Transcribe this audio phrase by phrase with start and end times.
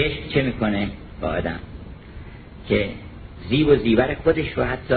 [0.00, 1.58] عشق چه می‌کنه با آدم؟
[2.68, 2.88] که
[3.48, 4.96] زیب و زیور خودش رو حتی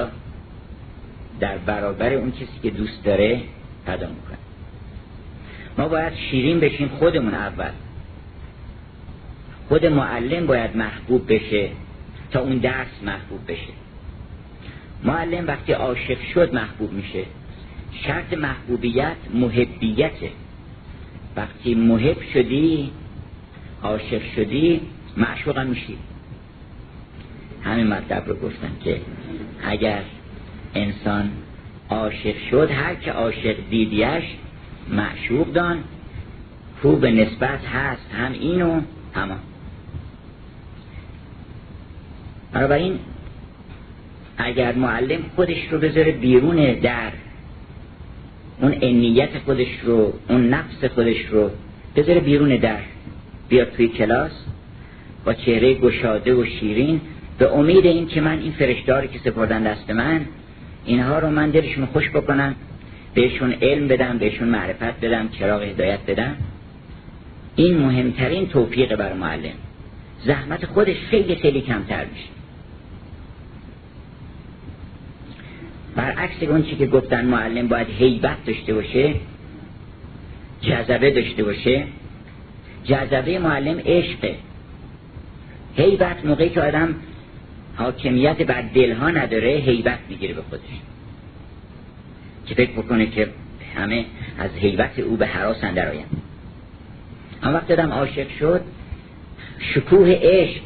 [1.40, 3.42] در برابر اون کسی که دوست داره
[3.86, 4.38] پیدا می‌کنه.
[5.78, 7.72] ما باید شیرین بشیم خودمون اول.
[9.68, 11.70] خود معلم باید محبوب بشه
[12.32, 13.74] تا اون درس محبوب بشه.
[15.04, 17.24] معلم وقتی عاشق شد محبوب میشه.
[18.04, 20.32] شرط محبوبیت محبیته.
[21.36, 22.92] وقتی محب شدی
[23.84, 24.82] عاشق شدی
[25.18, 25.98] معشوق میشی.
[27.64, 29.02] همین مطلب رو گفتن که
[29.64, 30.02] اگر
[30.76, 31.32] انسان
[31.90, 34.24] عاشق شد هر که عاشق دیدیش
[34.90, 35.84] معشوق دان.
[36.82, 38.82] خوب نسبت هست هم اینو
[39.14, 39.40] همان
[42.54, 43.00] بنابراین
[44.38, 47.12] اگر معلم خودش رو بذاره بیرون در
[48.62, 51.50] اون انیت خودش رو اون نفس خودش رو
[51.96, 52.80] بذاره بیرون در
[53.50, 54.32] بیاد توی کلاس
[55.26, 57.02] با چهره گشاده و شیرین
[57.38, 60.26] به امید این که من این فرشتاری که سپردن دست من
[60.86, 62.56] اینها رو من دلشون خوش بکنم
[63.14, 66.36] بهشون علم بدم بهشون معرفت بدم چراغ هدایت بدم.
[67.56, 69.54] این مهمترین توفیق بر معلم.
[70.26, 72.30] زحمت خودش خیلی خیلی کمتر میشه.
[75.96, 79.16] برعکس اون چی که گفتن معلم باید هیبت داشته باشه
[80.62, 81.84] جذبه داشته باشه.
[82.88, 84.36] جذبه معلم عشقه
[85.76, 86.96] هیبت موقعی که آدم
[87.76, 90.62] حاکمیت بر دلها نداره هیبت می‌گیره به خودش.
[92.46, 93.30] که فکر بکنه که
[93.76, 94.06] همه
[94.38, 96.22] از هیبت او به حراس اندر آیند.
[97.44, 98.62] اما وقتی آدم عاشق شد
[99.60, 100.62] شکوه عشق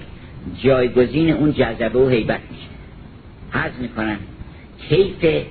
[0.63, 2.67] جایگزین اون جذبه و هیبت میشه.
[3.51, 4.17] حض می‌کنن
[4.89, 5.45] کیف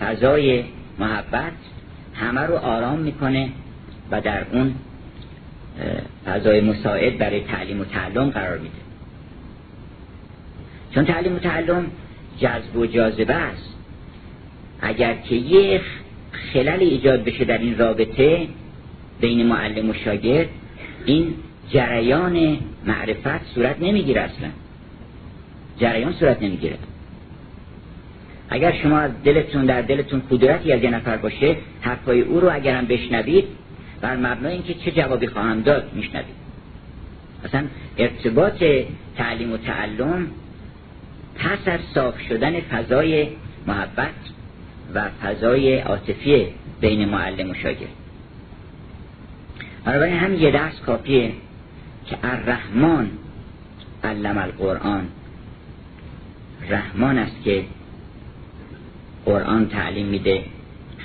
[0.00, 0.64] فضای
[0.98, 1.52] محبت
[2.14, 3.48] همه رو آرام می‌کنه
[4.10, 4.74] و در اون
[6.26, 8.74] فضای مساعد برای تعلیم و تعلم قرار میده.
[10.94, 11.86] چون تعلیم و تعلم
[12.38, 13.74] جذب و جاذبه است.
[14.80, 15.80] اگر که یه
[16.52, 18.48] خلل ایجاد بشه در این رابطه
[19.20, 20.48] بین معلم و شاگرد
[21.06, 21.34] این
[21.70, 24.48] جریان معرفت صورت نمی‌گیره اصلا.
[25.78, 26.76] جریان صورت نمی‌گیره.
[28.48, 32.86] اگر شما از دلتون در دلتون کدورتی از یه نفر باشه حرفای او رو اگرم
[32.86, 33.44] بشنوید
[34.02, 36.42] بر مبنای اینکه چه جوابی خواهم داد میشنوید.
[37.44, 37.64] اصلا
[37.98, 38.64] ارتباط
[39.16, 40.26] تعلیم و تعلم
[41.34, 43.28] پس از صاف شدن فضای
[43.66, 44.14] محبت
[44.94, 46.46] و فضای عاطفی
[46.80, 47.88] بین معلم و شاگرد.
[49.84, 51.32] بنابراین هم یه درس کافیه
[52.06, 53.10] که الرحمن
[54.04, 55.08] علم القرآن.
[56.68, 57.64] رحمان است که
[59.24, 60.44] قرآن تعلیم میده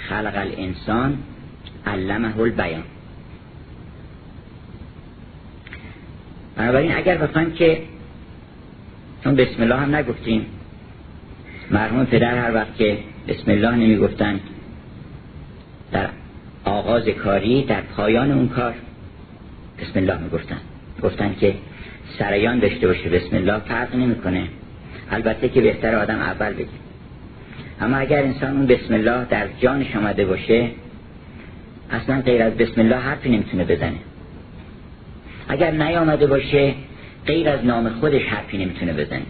[0.09, 1.18] خلق الانسان
[1.88, 2.84] علمه البیان.
[6.56, 7.81] بنابراین اگر بخوایم که
[9.24, 10.46] چون بسم الله هم نگفتیم
[11.72, 12.97] مرحوم پدر هر وقت که
[13.28, 14.40] بسم الله نمی‌گفتن
[15.92, 16.09] در
[16.66, 18.74] آغاز کاری در پایان اون کار
[19.80, 20.58] بسم الله می‌گفتن.
[21.03, 21.56] گفتن که
[22.20, 24.47] سریان داشته باشه بسم الله فرق نمی‌کنه.
[25.12, 26.68] البته که بهتر آدم اول بگه.
[27.81, 30.70] اما اگر انسان اون بسم الله در جانش آمده باشه
[31.92, 33.98] اصلا غیر از بسم الله حرفی نمی‌تونه بزنه.
[35.48, 36.74] اگر نیامده باشه
[37.25, 39.25] غیر از نام خودش حرفی نمی‌تونه بزنه.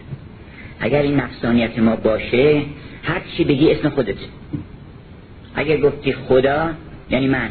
[0.80, 2.62] اگر این نفسانیت ما باشه
[3.02, 4.16] هر چی بگی اسم خودت.
[5.54, 6.70] اگر گفتی خدا
[7.10, 7.50] یعنی من.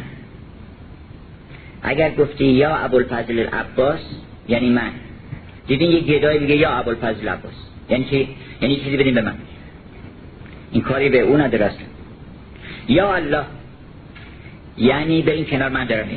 [1.81, 3.99] اگر گفتی یا ابوالفضل العباس
[4.47, 4.91] یعنی من.
[5.67, 7.53] دیدین یه گدای بگه یا ابوالفضل العباس.
[7.89, 8.27] یعنی چی؟
[8.61, 9.35] یعنی چیزی بدین به من.
[10.71, 11.71] این کاری به اون نداره
[12.87, 13.43] یا الله.
[14.77, 16.07] یعنی به این کنار من دارم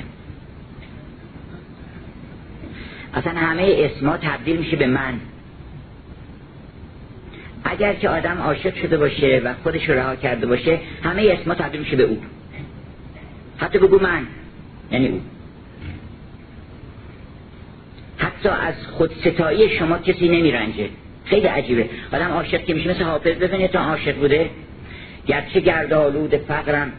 [3.15, 5.21] اصلا همه اسما تبدیل میشه به من.
[7.65, 11.97] اگر که آدم عاشق شده باشه و خودش رها کرده باشه همه اسما تبدیل میشه
[11.97, 12.22] به او.
[13.59, 14.26] حتی بگو من
[14.91, 15.20] یعنی او.
[18.19, 20.88] حتی از خود ستایی شما کسی نمیرنجه.
[21.25, 21.88] خیلی عجیبه.
[22.12, 24.50] آدم عاشق که میشه مثل حافظ بزنید تا عاشق بوده.
[25.26, 26.93] گرچه گردالود فقرم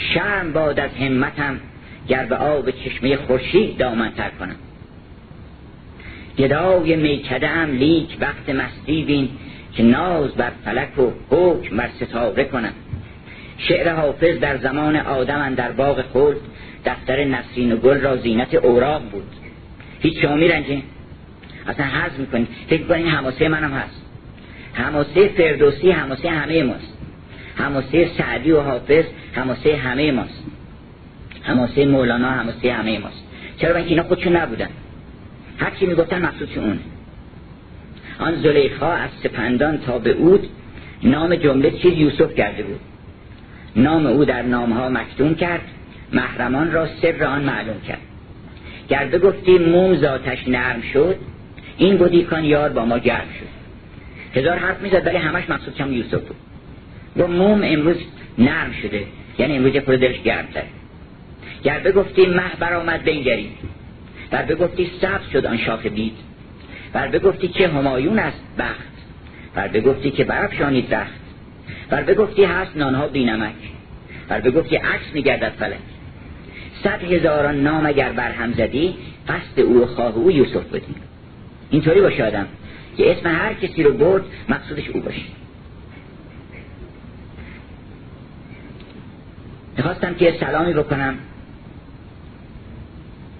[0.00, 1.60] شرم باد از همتم
[2.08, 4.56] گر به آب چشمه خورشید دامنتر کنم.
[6.38, 9.28] گدای میکده هم لیک وقت مستی بین
[9.72, 12.72] که ناز بر فلک و حکم بر ستاره کنم.
[13.58, 16.36] شعر حافظ در زمان آدم در باغ خلد
[16.86, 19.26] دفتر نسرین و گل را زینت اوراق بود.
[20.00, 20.82] هیچ شما میرنجین
[21.66, 24.02] اصلا حض می‌کنید فکر کنید حماسه منم هست.
[24.72, 26.99] حماسه فردوسی حماسه همه ماست.
[27.60, 30.44] حماسه سعدی و حافظ حماسه همه ماست.
[31.42, 33.24] حماسه مولانا حماسه همه ماست.
[33.56, 34.68] چرا اینکه اینا خودشون نبودن؟
[35.58, 36.78] هر کی می‌گفتن مقصود اون.
[38.18, 40.48] آن زلیخا از سپندان تا به اود
[41.02, 42.80] نام جمله چیز یوسف کرده بود.
[43.76, 45.60] نام او در نامها مکتوم کرد
[46.12, 48.00] محرمان را سر آن معلوم کرد.
[48.88, 51.16] گر گفتی موم ذاتش نرم شد
[51.76, 53.50] این بودی کان یار با ما گرم شد.
[54.38, 56.36] هزار حرف می‌زد ولی همش مقصود کم یوسف بود.
[57.16, 57.96] و موم امروز
[58.38, 59.04] نرم شده.
[59.38, 60.62] یعنی امروز یه دلش گرم تر.
[61.62, 63.52] گر بگفتی مه برآمد بنگرید
[64.32, 66.16] ور بگفتی سبز شد آن شاخ بید
[66.94, 68.90] ور بگفتی که همایون است بخت.
[69.56, 71.20] ور بگفتی که برافشانید رخت.
[71.90, 73.54] ور بگفتی هست نانها بینمک
[74.30, 75.78] ور بگفتی عکس میگردد فلک.
[76.84, 78.94] صد هزاران نام اگر برهم زدی
[79.28, 80.94] قصد او و خواه او یوسف بودی.
[81.70, 82.46] اینطوری باشه آدم.
[82.96, 85.20] که اسم هر کسی رو برد مقصودش او باشه.
[89.80, 91.14] می‌خواستم که سلامی بکنم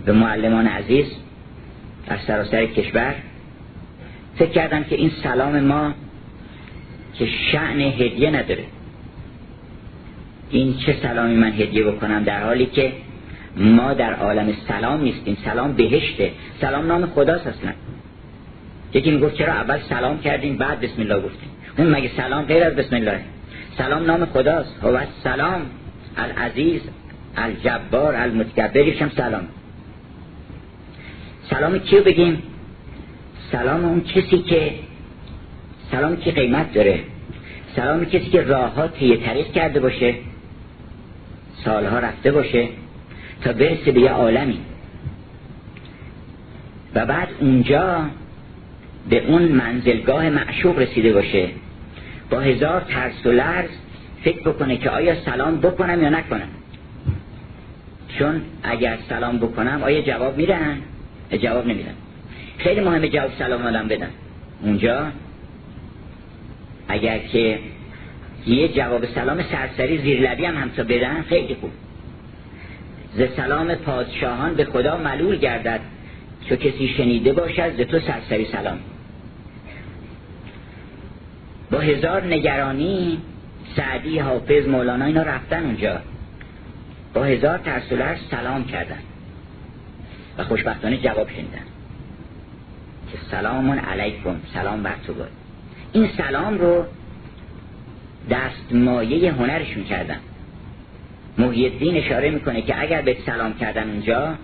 [0.04, 1.06] به معلمان عزیز
[2.06, 3.14] در سراسر کشور.
[4.36, 5.94] فکر کردم که این سلام ما
[7.14, 8.64] که شعن هدیه نداره.
[10.50, 12.92] این چه سلامی من هدیه بکنم؟ در حالی که
[13.56, 15.36] ما در عالم سلام نیستیم.
[15.44, 16.30] سلام بهشته.
[16.60, 17.72] سلام نام خداست اصلا.
[18.94, 21.50] یکی می‌گفت چرا اول سلام کردیم بعد بسم الله گفتیم.
[21.78, 23.20] اون مگه سلام غیر از بسم الله؟
[23.78, 24.80] سلام نام خداست.
[24.82, 25.60] هو سلام
[26.20, 26.82] العزیز
[27.36, 29.48] الجبار المتکبریش هم سلام.
[31.50, 32.42] سلام کیو بگیم؟
[33.52, 34.74] سلام اون کسی که
[35.90, 37.00] سلام که قیمت داره.
[37.76, 40.14] سلام کسی که راه ها طی طریق کرده باشه
[41.64, 42.68] سالها رفته باشه
[43.40, 44.60] تا برسه به یه عالمی.
[46.94, 48.06] و بعد اونجا
[49.10, 51.48] به اون منزلگاه معشوق رسیده باشه.
[52.30, 53.70] با هزار ترس و لرز
[54.22, 56.48] فکر بکنه که آیا سلام بکنم یا نکنم.
[58.18, 60.78] چون اگر سلام بکنم آیا جواب میدن؟
[61.42, 61.94] جواب نمیدن.
[62.58, 64.10] خیلی مهمه جواب سلام آدم بدن.
[64.62, 65.06] اونجا
[66.88, 67.58] اگر که
[68.46, 71.70] یه جواب سلام سرسری زیر لبی هم همسا بدن خیلی خوب.
[73.14, 75.80] ز سلام پادشاهان به خدا ملول گردد
[76.48, 78.78] چو کسی شنیده باشد ز تو سرسری سلام.
[81.70, 83.18] با هزار نگرانی
[83.76, 86.00] سعدی حافظ مولانا اینا رفتن اونجا.
[87.14, 88.98] با هزار ترسولر سلام کردن.
[90.38, 91.58] و خوشبختانه جواب شنیدن.
[93.12, 95.28] که سلامون علیکم سلام بر تو بود.
[95.92, 96.84] این سلام رو
[98.30, 100.18] دست مایه هنرشون کردن.
[101.38, 104.34] محی اشاره می‌کنه که اگر به سلام کردن اونجا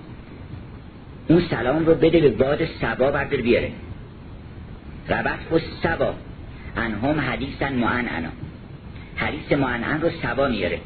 [1.29, 3.73] اون سلام رو بده به باد سبا بردر بیاره.
[5.09, 6.15] ربط و سبا
[6.77, 8.09] انهم حدیثا معن
[9.17, 10.79] حدیث معنعن رو سبا میاره.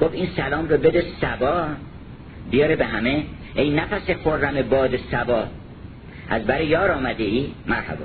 [0.00, 1.66] گفت این سلام رو بده سبا
[2.50, 3.24] بیاره به همه.
[3.54, 5.44] ای نفس خرم باد سبا
[6.28, 8.04] از برای یار آمده ای؟ مرحبا.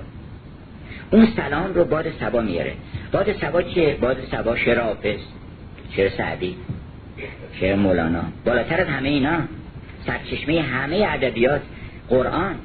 [1.12, 2.74] اون سلام رو باد سبا میاره.
[3.12, 5.20] باد سبا چیه؟ باد سبا شعر حافظ
[5.96, 6.56] شعر سعدی
[7.60, 8.24] شعر مولانا.
[8.46, 9.38] بالاتر از همه اینا
[10.06, 11.62] سرچشمه همه ادبیات
[12.10, 12.56] قرآن.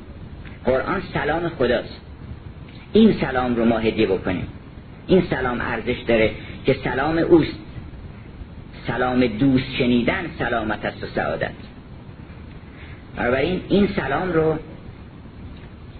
[0.65, 2.01] قرآن سلام خداست.
[2.93, 4.47] این سلام رو ما هدیه بکنیم.
[5.07, 6.31] این سلام ارزش داره.
[6.69, 7.59] که سلام اوست.
[8.87, 11.51] سلام دوست شنیدن سلامت است و سعادت.
[13.17, 14.59] بنابراین این سلام رو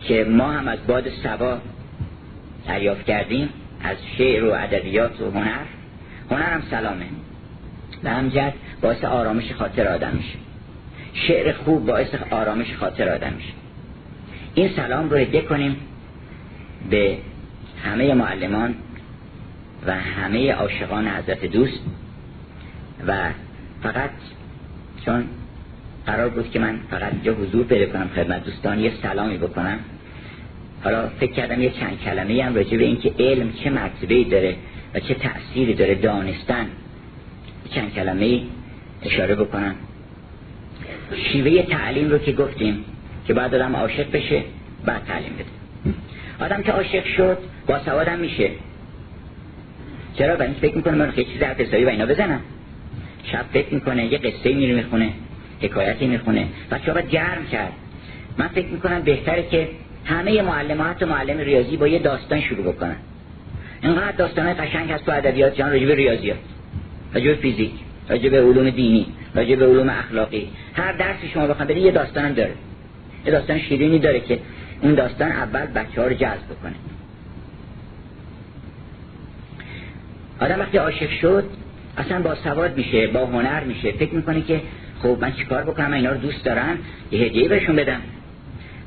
[0.01, 1.59] که ما هم از باد سبا
[2.67, 3.49] دریافت کردیم
[3.83, 5.65] از شعر و ادبیات و هنر
[6.31, 7.07] هنر هم سلامه.
[8.03, 10.39] به همجد باعث آرامش خاطر آدم میشه.
[11.15, 13.53] شعر خوب باعث آرامش خاطر آدم میشه.
[14.55, 15.77] این سلام رو هدیه کنیم
[16.91, 17.19] به
[17.85, 18.75] همه معلمان
[19.87, 21.81] و همه عاشقان حضرت دوست
[23.07, 23.31] و
[23.83, 24.11] فقط
[25.05, 25.25] چون
[26.07, 29.79] قرار بود که من فقط اینجا حضور پیدا کنم خدمت دوستان یه سلامی بکنم.
[30.85, 34.57] حالا فکر کردم یه چند کلمه هم راجع به اینکه علم چه مرتبه داره
[34.95, 36.67] و چه تأثیری داره دانستن.
[37.71, 38.43] چند کلمه
[39.03, 39.75] اشاره بکنم.
[41.33, 42.85] شیوه تعلیم رو که گفتیم
[43.27, 44.43] که بعد آدم عاشق بشه
[44.85, 45.45] بعد تعلیم بده.
[46.45, 48.51] آدم که عاشق شد با سوادم میشه.
[50.19, 52.41] چرا برای فکر می‌کنه؟ من خیلی چیز حرف و اینا بزنم.
[53.25, 55.11] شب فکر می‌کنه یه قصه میره می‌خونه
[55.61, 56.47] حکایتی می‌خونه.
[56.71, 57.73] بچه باید گرم کرد.
[58.39, 59.69] من فکر می‌کنم بهتره که
[60.05, 62.97] همه معلمات و معلم ریاضی با یه داستان شروع بکنن.
[63.83, 66.39] اینقدر داستان قشنگ هست تو ادبیات جان راجب ریاضیات
[67.15, 67.73] راجب فیزیک
[68.09, 70.49] راجب علوم دینی راجب علوم اخلاقی.
[70.75, 72.53] هر درسی شما بخوام یه داستانم داره.
[73.27, 74.39] یه داستان شیرینی داره که
[74.81, 76.75] اون داستان اول بچه ها رو جذب بکنه.
[80.41, 81.45] آدم وقتی عاشق شد
[81.97, 83.93] اصلا با سواد میشه با هنر میشه.
[83.93, 84.61] فکر می‌کنه که
[85.03, 86.79] خب من چیکار بکنم؟ اینا رو دوست دارم
[87.11, 88.01] یه هدیه بهشون بدم.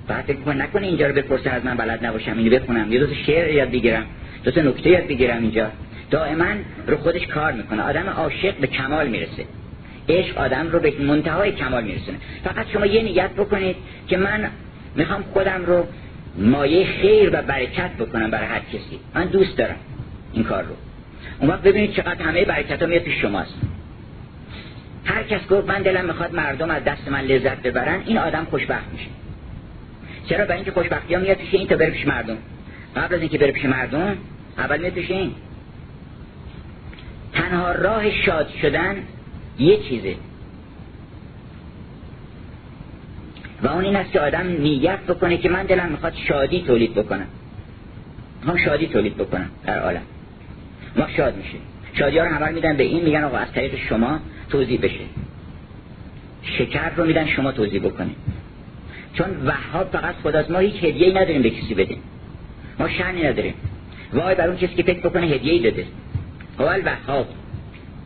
[0.07, 2.91] بعد فکر کن نکنه اینجا رو بپرسه از من بلد نباشم اینو بخونم.
[2.91, 4.05] یه دو تا شعر یاد بگیرم.
[4.43, 5.67] دو تا نکته یاد بگیرم اینجا.
[6.11, 6.45] دائما
[6.87, 7.81] رو خودش کار می‌کنه.
[7.81, 9.45] آدم عاشق به کمال می‌رسه.
[10.09, 12.17] عشق آدم رو به منتهای کمال میرسونه.
[12.43, 13.75] فقط شما یه نیت بکنید
[14.07, 14.49] که من
[14.95, 15.87] می‌خوام خودم رو
[16.37, 18.99] مایه خیر و برکت بکنم برای هر کسی.
[19.15, 19.75] من دوست دارم
[20.33, 20.75] این کار رو.
[21.39, 23.53] اون وقت ببینید چقدر همه برکت ها میاد پیش شماست.
[25.05, 28.87] هر کس گفت من دلم می‌خواد مردم از دست من لذت ببرن این آدم خوشبخت
[28.93, 29.09] میشه.
[30.29, 32.37] چرا؟ برای اینکه خوشبختی ها میاد پیش این تا بره پیش مردم.
[32.95, 34.17] قبل از اینکه بره پیش مردم
[34.57, 35.31] اول میاد پیش این.
[37.33, 38.95] تنها راه شاد شدن
[39.59, 40.15] یه چیزه.
[43.63, 47.27] و اون این است که آدم نیت بکنه که من دلم می‌خواد شادی تولید بکنم.
[48.47, 50.01] هم شادی تولید بکنم در عالم.
[50.95, 51.57] ما شاد میشه
[51.93, 54.19] شادی ها رو همه میدن به این میگن آقا از طریق شما
[54.49, 54.99] توضیح بشه.
[56.43, 58.15] شکر رو میدن شما توضیح بکنید
[59.13, 62.01] چون وهاب فقط خداست ما هیچ هدیه نداریم به کسی بدیم.
[62.79, 63.53] ما شنی نداریم.
[64.13, 65.85] وای بر اون کسی که فکر بکنه هدیه داده
[66.59, 67.27] هو الوهاب.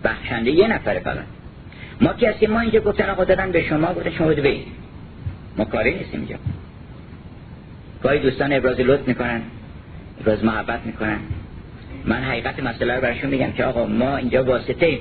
[0.04, 1.25] بخشنده یه نفره فقط.
[2.01, 4.68] ما کسی ما اینجا گفتن آقا دادن به شما گفتن شما بده بید
[5.58, 6.36] ما کاری نیستیم اینجا.
[8.04, 9.42] گاهی دوستان ابراز لطف می‌کنن
[10.22, 11.20] ابراز محبت می‌کنن.
[12.05, 15.00] من حقیقت مسئله رو براشون میگم که آقا ما اینجا واسطه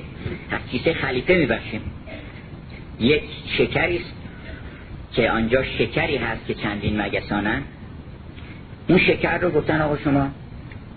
[0.50, 1.80] از کیسه خلیفه میبخشیم.
[3.00, 3.23] یک
[3.58, 4.12] شکری است
[5.12, 7.62] که آنجا شکری هست که چندین مگسانن.
[8.88, 10.30] اون شکر رو گفتن آقا شما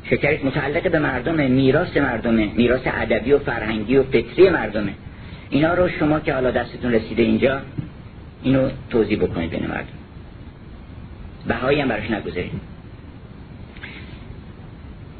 [0.09, 4.93] شکری متعلق به مردمه میراث مردمه میراث ادبی و فرهنگی و فکری مردمه
[5.49, 7.61] اینا رو شما که حالا دستتون رسیده اینجا
[8.43, 9.87] اینو توضیح بکنید بین مردم.
[11.47, 12.76] بهایی هم براش نگذارید.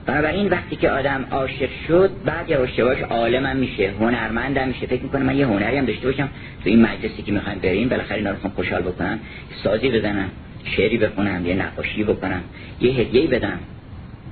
[0.07, 4.85] بنابراین وقتی که آدم عاشق شد بعد یه اشتباهش عالمم میشه هنرمندم میشه.
[4.87, 6.29] فکر می‌کنه من یه هنری هم داشته باشم.
[6.63, 9.19] تو این مجلسی که می‌خوایم بریم بالاخره اینا رو خوشحال بکنم
[9.63, 10.29] سازی بزنم
[10.63, 12.41] شعری بخونم یه نقاشی بکنم
[12.81, 13.59] یه هدیه بدم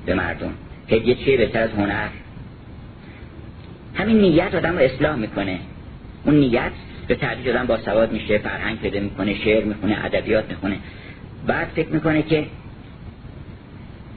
[0.05, 0.53] به مردم.
[0.89, 2.08] هدیه چیه؟ بهتر از هنر.
[3.96, 5.60] همین نیت آدم رو اصلاح می‌کنه.
[6.25, 6.72] اون نیت
[7.08, 10.77] به تدریج آدم با سواد میشه فرهنگ پیدا می‌کنه شعر می‌خونه ادبیات می‌خونه.
[11.48, 12.46] بعد فکر می‌کنه که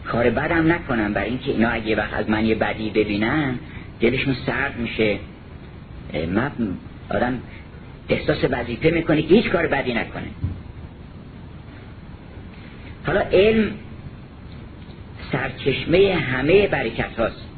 [0.09, 1.13] کار بدم نکنم.
[1.13, 3.59] برای اینکه اینا اگه وقت از من یه بدی ببینن
[4.01, 5.19] دلشون سرد میشه.
[6.33, 6.51] من
[7.11, 7.39] آدم
[8.09, 10.27] احساس وظیفه می‌کنه که هیچ کار بدی نکنه.
[13.07, 13.71] حالا علم
[15.33, 17.49] سرچشمه همه برکت هاست.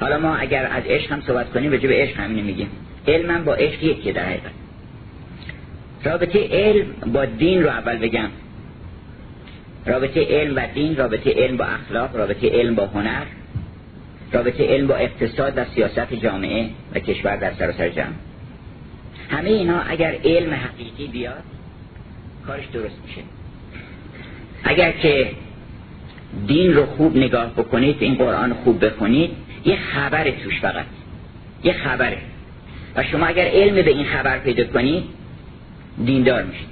[0.00, 2.68] حالا ما اگر از عشق هم صحبت کنیم به به عشق همینه میگیم.
[3.08, 4.52] علم با عشق یکیه در حقیقت
[6.04, 8.28] رابطه علم با دین رو اول بگم.
[9.86, 13.24] رابطه علم و دین رابطه علم با اخلاق رابطه علم با هنر
[14.32, 18.12] رابطه علم با اقتصاد و سیاست جامعه و کشور در سراسر جمع
[19.30, 21.42] همه اینا اگر علم حقیقی بیاد
[22.46, 23.20] کارش درست میشه.
[24.64, 25.30] اگر که
[26.46, 29.30] دین رو خوب نگاه بکنید این قرآن خوب بخونید
[29.64, 30.86] یه خبر توش فقط.
[31.64, 32.18] یه خبره.
[32.96, 35.04] و شما اگر علم به این خبر پیدا کنید
[36.04, 36.68] دیندار میشید.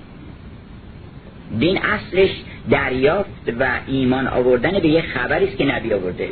[1.58, 2.30] دین اصلش
[2.70, 6.28] دریافت و ایمان آوردن به یه خبری است که نبی آورده.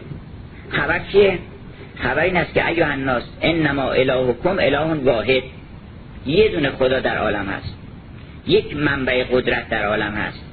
[0.70, 1.38] خبر چیه؟
[1.96, 5.42] خبر این است که ایها الناس انما الهکم اله واحد.
[6.26, 7.74] یه دونه خدا در عالم هست.
[8.46, 10.44] یک منبع قدرت در عالم هست.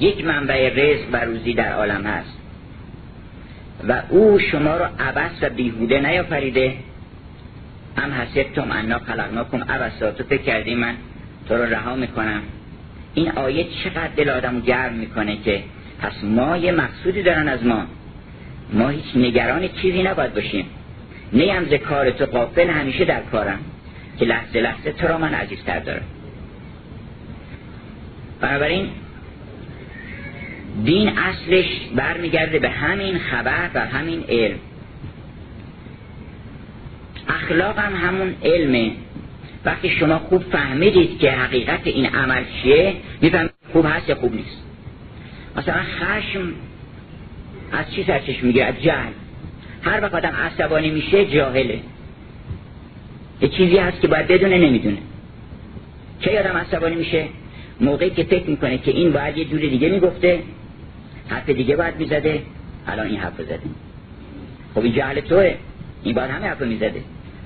[0.00, 2.38] یک منبع رزق و روزی در عالم هست.
[3.88, 6.74] و او شما رو عبس و بیهوده نیافریده.
[7.96, 10.94] هم حسبتم انا خلقناکم عبسا تو فکر کردی من
[11.48, 12.42] تو رو رها می‌کنم.
[13.14, 15.62] این آیه چقدر دل آدم گرم می‌کنه که
[16.00, 17.86] پس ما یه مقصودی دارن از ما.
[18.72, 20.66] ما هیچ نگران چیزی نباید باشیم.
[21.32, 23.58] نیم ز کار تو قافل همیشه در کارم.
[24.18, 26.04] که لحظه لحظه تو را من عزیزتر دارم.
[28.40, 28.88] بنابراین
[30.84, 31.66] دین اصلش
[31.96, 34.58] برمیگرده به همین خبر و همین علم.
[37.28, 38.92] اخلاق هم همون علمه.
[39.64, 44.62] وقتی شما خوب فهمیدید که حقیقت این عمل چیه می‌فهمید خوب هست یا خوب نیست.
[45.56, 46.52] مثلا خشم
[47.72, 49.12] از چی سرچش میگه از جهل.
[49.82, 51.78] هر وقت آدم عصبانی میشه جاهله.
[53.40, 54.98] یه چیزی هست که باید بدونه نمی‌دونه.
[56.20, 57.24] چه آدم عصبانی میشه؟
[57.80, 60.42] موقعی که فکر می‌کنه که این باید یه جور دیگه می‌گفته
[61.28, 62.42] حرف دیگه باید می‌زده
[62.86, 63.60] الان این حرف زده.
[64.74, 65.54] خب این جهل توه.
[66.02, 67.00] این باید همه حرف می‌زده.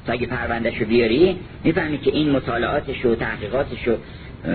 [0.09, 3.97] تا اگه پروندهشو بیاری می‌فهمی که این مطالعاتش و تحقیقاتش و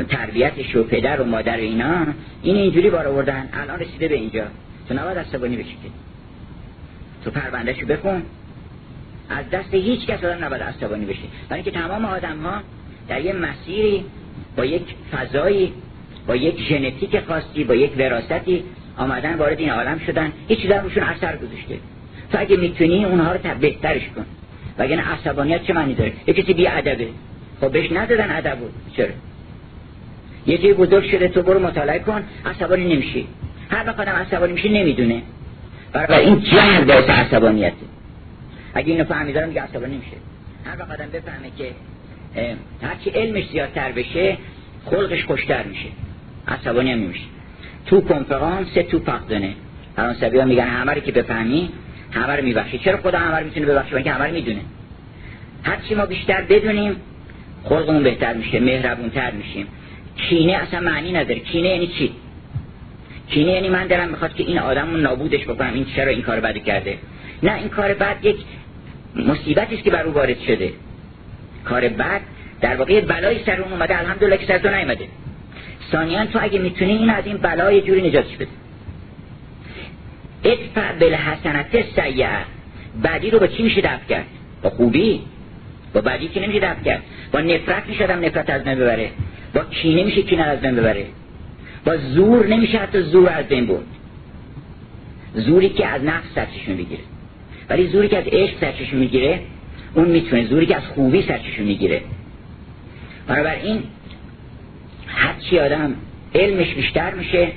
[0.03, 2.07] تربیتش و پدر و مادر اینا
[2.43, 4.43] این اینجوری بار آوردن الان رسیده به اینجا.
[4.87, 5.89] تو نباید عصبانی بشی که.
[7.25, 8.21] تو پروندهشو بخون.
[9.29, 11.29] از دست هیچ کس آدم نباید عصبانی بشی.
[11.49, 12.61] برای اینکه تمام آدم ها
[13.07, 14.05] در یه مسیری
[14.57, 15.73] با یک فضایی
[16.27, 18.63] با یک ژنتیک خاصی با یک وراستی
[18.97, 20.31] آمدن وارد این عالم شدن.
[20.47, 21.77] هیچ چیز روشون اثر گذاشته.
[22.31, 24.25] تو اگه می‌تونی اونها رو بهترش کن.
[24.77, 27.07] وگرنه عصبانیت چه معنی داره؟ یه کسی بی ادبه.
[27.61, 28.73] خب بهش ندادن ادب بود.
[28.97, 29.09] چرا؟
[30.47, 33.27] یه جای بزرگ شده تو برو مطالعه کن عصبانی نمیشی.
[33.69, 35.21] هر وقت آدم عصبانی میشه نمی‌دونه.
[35.93, 37.75] برای این جهل باعث عصبانیته
[38.73, 40.17] اگه اینو فهمیدارم دیگه عصبانی نمیشه
[40.65, 41.71] هر وقت آدم بفهمه که
[42.81, 44.37] هرچی علمش زیادتر بشه
[44.85, 45.87] خلقش خوشتر میشه.
[46.47, 47.25] عصبانی هم نمیشه.
[47.85, 49.53] تو کنفرانس تو پاکدانه
[49.95, 51.69] فرانسوی ها میگن همه که بفهمی
[52.13, 52.77] همه رو میبخشی.
[52.77, 54.61] چرا خدا همه رو می‌تونه ببخشه که همه رو می‌دونه
[55.63, 56.95] هرچی ما بیشتر بدونیم
[57.63, 59.67] خلقمون بهتر میشه مهربونتر میشیم.
[60.17, 61.39] کینه اصلا معنی نداره.
[61.39, 62.11] کینه یعنی چی؟
[63.29, 65.73] کینه یعنی من دارم می‌خواد که این آدم نابودش بکنم.
[65.73, 66.97] این چرا این کار بدی کرده؟
[67.43, 68.37] نه این کار بد یک
[69.15, 70.73] مصیبتی است که بر او وارد شده.
[71.65, 72.21] کار بد
[72.61, 73.99] در واقع بلای سر اون اومده.
[73.99, 75.07] الحمدلله که سر تو نیومده.
[75.91, 78.47] ثانیا تو اگه می‌تونی این از این بلای جوری نجاتش بده
[80.43, 82.29] ادفع بالحسنت سیعه
[83.01, 84.25] بعدی رو با چی میشه دفع کرد؟
[84.61, 85.21] با خوبی.
[85.93, 87.03] با بعدی که نمیشه دفع کرد.
[87.31, 89.09] با نفرت میشه آدم نفرت از من ببره.
[89.53, 91.05] با کینه میشه کینه از من ببره.
[91.85, 93.85] با زور نمیشه حتی زور از بین برد.
[95.33, 97.01] زوری که از نفس سرچشون می‌گیره.
[97.69, 99.39] ولی زوری که از عشق سرچشون می‌گیره
[99.93, 102.01] اون می‌تونه زوری که از خوبی سرچشون می‌گیره.
[103.27, 103.83] بنابراین
[105.07, 105.95] هرچی آدم
[106.35, 107.47] علمش بیشتر میشه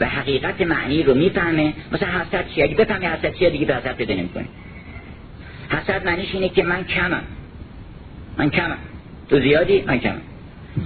[0.00, 1.72] و حقیقت معنی رو می‌فهمه.
[1.92, 4.44] مثلا حسد چیه؟ اگه بفهمی حسد چیه دیگه به حسد پیدا نمی‌کنه
[5.68, 7.22] حسد معنیش اینه که من کمم.
[8.38, 8.78] من کمم.
[9.30, 10.20] تو زیادی؟ من کمم.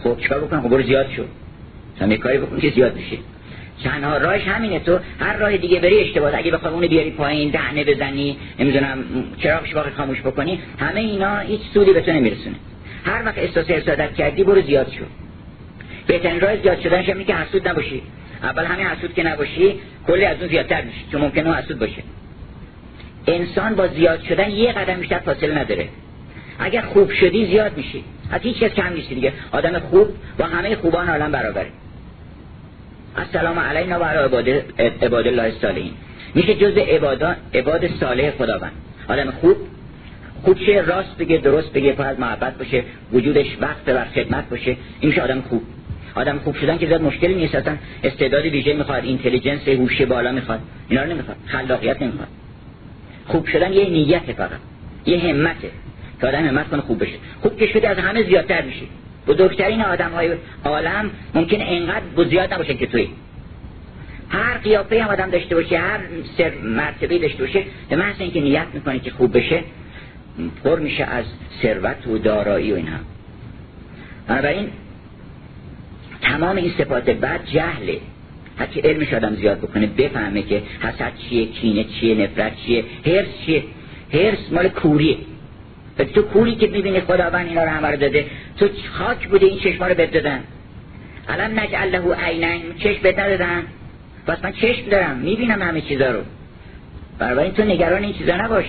[0.04, 1.22] خب چیکار بکنم؟ خب برو زیاد شو.
[1.96, 3.16] مثلا کاری بکن که زیاد بشه.
[3.84, 4.98] تنها راهش همینه تو.
[5.20, 6.38] هر راه دیگه بری اشتباه.
[6.38, 8.98] اگه بخوای اونو بیاری پایین دهنه بزنی نمی‌دونم
[9.38, 12.56] چراغش واقع خاموش بکنی همه اینا هیچ سودی به تو نمیرسونه.
[13.04, 15.04] هر وقت احساس حسادت کردی برو زیاد شو.
[16.06, 18.02] بهترین راه زیاد شدنش همین که حسود نباشی.
[18.42, 19.74] اول همین حسود که نباشی
[20.06, 22.02] کلی از اون زیادتر میشه چون ممکنه حسود باشه.
[23.26, 25.88] انسان با زیاد شدن یه قدم بیشتر فاصله نداره.
[26.58, 28.04] اگر خوب شدی زیاد میشی.
[28.30, 29.32] از هیچ کس کم نیستی دیگه.
[29.52, 31.68] آدم خوب با همه خوبان عالم برابره.
[33.16, 34.62] السلام علینا و علی
[35.02, 35.52] عباد الله
[36.34, 38.72] میشه جز عبادان عباد صالح خداوند.
[39.08, 39.56] آدم خوب
[40.42, 44.76] خوب چه راست بگه درست بگه پر از محبت باشه وجودش وقت بر خدمت باشه.
[45.00, 45.62] این میشه آدم خوب.
[46.18, 50.60] آدم خوب شدن که زیاد مشکلی نیست اصلا استعداد ویژه می‌خواد اینتلیجنس هوش بالا می‌خواد.
[50.88, 52.28] اینا رو نمی‌خواد خلاقیت نمی‌خواد.
[53.26, 54.50] خوب شدن یه نیت فقط
[55.06, 55.70] یه همته
[56.20, 57.14] که آدم همت کنه خوب بشه.
[57.42, 58.86] خوب که شده از همه زیادتر میشه.
[59.26, 60.30] بزرگترین آدم های
[60.64, 63.08] عالم ممکنه انقدر زیاد نباشه که توی.
[64.28, 66.00] هر قیافه هم آدم داشته باشه هر
[66.38, 69.62] سر مرتبه داشته باشه به محض اینکه نیت می‌کنه که خوب بشه
[70.64, 71.24] پر میشه از
[71.62, 72.98] ثروت و دارایی و اینها.
[74.26, 74.68] بنابراین
[76.22, 77.98] تمام این صفات بد جهله.
[78.58, 83.62] هرچی علمش آدم زیاد بکنه؟ بفهمه که حسد چیه کینه چیه نفرت چیه هرس چیه؟
[84.12, 85.16] هرس مال کوریه.
[86.14, 88.26] تو کوری که می‌بینی خداوند اینا رو همه رو داده
[88.56, 90.40] تو خاک بوده این چشما رو بد دادن.
[91.28, 93.62] الان نجعل له عینین چشم بد ندادن.
[94.26, 96.20] پس من چشم دارم می‌بینم همه چیزا رو.
[97.18, 98.64] برای تو نگران این چیزا نباش.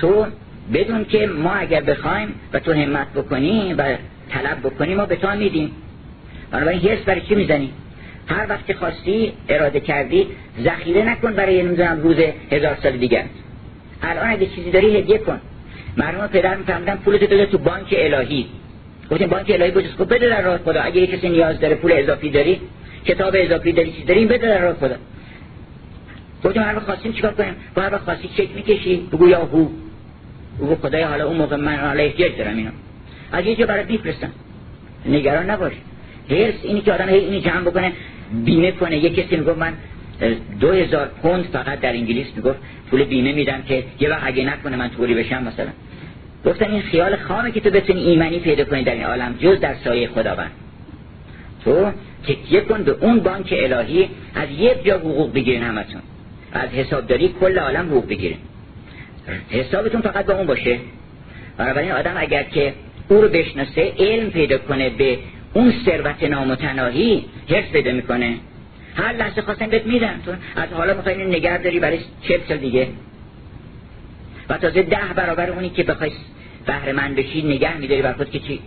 [0.00, 0.26] تو
[0.74, 3.96] بدون که ما اگر بخوایم و تو همت بکنی و
[4.30, 5.70] طلب بکنی ما به تو میدیم.
[6.50, 7.72] بنابراین هرس برای چی می‌زنی؟
[8.26, 10.26] هر وقت که خواستی اراده کردی
[10.60, 12.16] ذخیره نکن برای نمی‌دونم روز
[12.50, 13.24] هزار سال دیگر.
[14.02, 15.40] الان اگه چیزی داری هدیه کن.
[15.96, 18.46] مرحوم پدر میفهمیدن پولت بده تو بانک الهی.
[19.10, 20.80] گفتیم بانک الهی کجاست خب بده در راه خدا.
[20.80, 22.60] اگه کسی نیاز داره پول اضافی داری
[23.04, 24.96] کتاب اضافی داری چیز داری بده در راه خدا.
[26.44, 29.68] گفتیم هر وقت خواستیم چیکار کنیم؟ با هر وقت خواستی چک می‌کشی بگو یا هو.
[30.58, 32.70] بگو خدای حالا اون موقع من حالا احتیاج دارم اینو
[33.32, 34.30] از یه جا برات میفرستم.
[35.06, 35.72] نگران نباش.
[36.30, 37.92] هرس اینی که آدم اینی جمع بکنه
[38.44, 38.98] بیمه کنه.
[38.98, 39.72] یه کسی می‌گفت من
[40.60, 42.58] دو هزار پوند فقط در انگلیس می‌گفت
[42.90, 45.70] پول بیمه میدم که یه وقت اگه نکنه من توری بشم مثلا.
[46.46, 49.74] گفتن این خیال خامه که تو بتونی ایمنی پیدا کنی در این عالم جز در
[49.84, 50.50] سایه خداوند.
[51.64, 51.90] تو
[52.26, 56.00] تکیه کن به اون بانک الهی از یک جا حقوق بگیرین همتون.
[56.52, 58.38] از حسابداری کل عالم حقوق بگیرین.
[59.50, 60.78] حسابتون فقط با اون باشه.
[61.56, 62.72] بنابراین آدم اگر که
[63.08, 65.18] او رو بشناسه علم پیدا کنه به
[65.58, 68.34] اون ثروت نامتناهی حرس پیدا می‌کنه.
[68.96, 72.88] هر لحظه خواستن بهت میدن تو از حالا می‌خوای نگه داری برای چه سال دیگه.
[74.48, 76.12] و تازه ده برابر اونی که بخوای
[76.66, 78.60] بهره من بشی نگه میداری بر خود که چی؟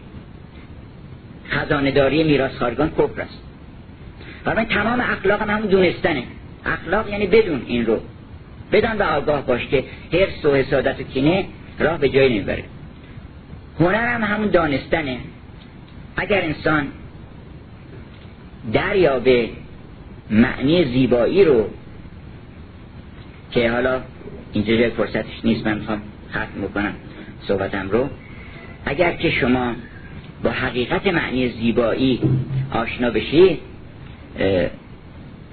[1.49, 3.43] خزانهداری میراث خارگان کفر است.
[4.45, 6.23] و من تمام اخلاق هم همون دونستنه.
[6.65, 7.99] اخلاق یعنی بدون این رو.
[8.71, 11.45] بدان و آگاه باش که حرص و حسادت و کینه
[11.79, 12.63] راه به جایی نمی‌بره.
[13.79, 15.17] هنر هم همون دانستنه.
[16.15, 16.87] اگر انسان
[18.73, 19.49] دریابه
[20.29, 21.69] معنی زیبایی رو
[23.51, 24.01] که حالا
[24.53, 26.93] اینجا فرصتش نیست من می‌خوام ختم بکنم
[27.41, 28.09] صحبتم رو.
[28.85, 29.73] اگر که شما
[30.43, 32.19] با حقیقت معنی زیبایی
[32.71, 33.59] آشنا بشید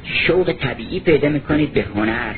[0.05, 2.35] شوق طبیعی پیدا می‌کنید به هنر.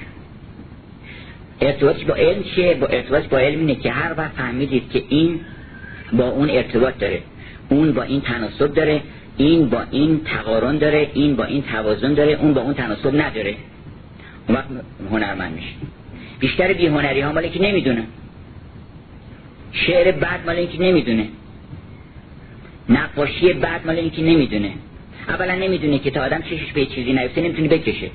[1.60, 5.40] ارتباطش با علم چیه؟ با ارتباط با علم اینه که هر وقت فهمیدید که این
[6.12, 7.22] با اون ارتباط داره.
[7.70, 9.02] اون با این تناسب داره
[9.36, 13.54] این با این تقارن داره این با این توازن داره اون با اون تناسب نداره.
[14.48, 14.66] اون وقت
[15.10, 15.68] هنرمند میشه.
[16.40, 18.04] بیشتر بی هنری ها مالی که نمی‌دونه.
[19.72, 21.28] شعر بعد مال اینکه نمی‌دونه.
[22.88, 24.72] نقاشی بعد مال اینکه نمی‌دونه.
[25.28, 28.10] اولا نمی‌دونه که تا آدم چشش به چیزی نیفته نمی‌تونه بکشه.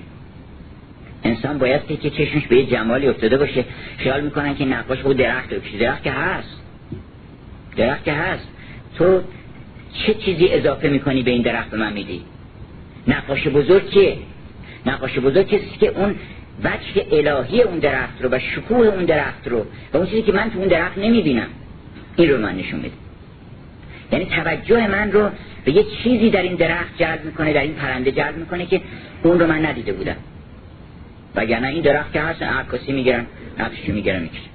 [1.24, 3.66] انسان باید که چشمش به جمالی افتاده باشه.
[3.98, 6.62] خیال می‌کنن که نقاش بود درخت درخت که هست.
[7.76, 8.48] درخت که هست.
[8.98, 9.22] تو
[9.98, 12.22] چه چیزی اضافه می‌کنی به این درخت من میدی؟
[13.08, 14.18] نقاش بزرگ کیه
[14.86, 16.16] نقاش بزرگ کسی که اون
[16.64, 20.52] وجه الهی اون درخت رو و شکوه اون درخت رو و اون چیزی که من
[20.52, 21.48] تو اون درخت نمی‌بینم.
[22.16, 22.96] این رو من نشون میده.
[24.12, 25.30] یعنی توجه من رو
[25.66, 28.82] به یه چیزی در این درخت جلب می‌کنه در این پرنده جلب می‌کنه که
[29.24, 30.16] اون رو من ندیده بودم.
[31.36, 33.26] وگرنه این درخت که هست عکاسی می‌گیرن
[33.60, 34.55] نقششو می‌گیرن می‌کشن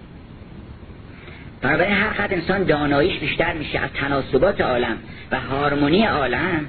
[1.62, 4.96] بنابراین هر قد انسان داناییش بیشتر میشه از تناسبات عالم
[5.32, 6.66] و هارمونی عالم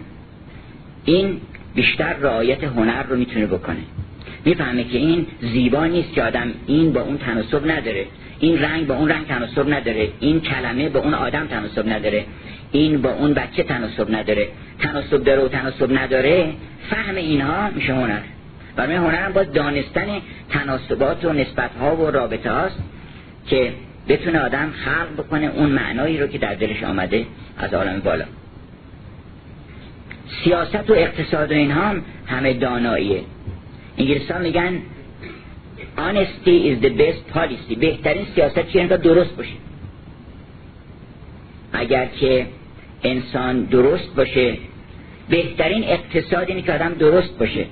[1.06, 1.41] این
[1.75, 3.77] بیشتر رعایت هنر رو می‌تونه بکنه.
[4.45, 8.06] می‌فهمه که این زیبا نیست که آدم این با اون تناسب نداره
[8.39, 12.25] این رنگ با اون رنگ تناسب نداره این کلمه با اون آدم تناسب نداره
[12.71, 14.47] این با اون بچه تناسب نداره.
[14.80, 16.54] تناسب داره و تناسب نداره
[16.89, 18.19] فهم اینها میشه هنر.
[18.75, 20.08] برای هنر هم باز دانستن
[20.49, 22.80] تناسبات و نسبت ها و رابطه هاست
[23.47, 23.73] که
[24.07, 27.25] بتونه آدم خلق بکنه اون معنایی رو که در دلش آمده
[27.57, 28.25] از عالم بالا.
[30.43, 33.21] سیاست و اقتصاد و اینها هم همه داناییه.
[33.97, 34.81] انگلیس میگن
[35.97, 37.75] honesty is the best policy.
[37.79, 39.53] بهترین سیاست چیه؟ درست باشه.
[41.73, 42.45] اگر که
[43.03, 44.57] انسان درست باشه
[45.29, 47.65] بهترین اقتصاد اینه که آدم درست باشه.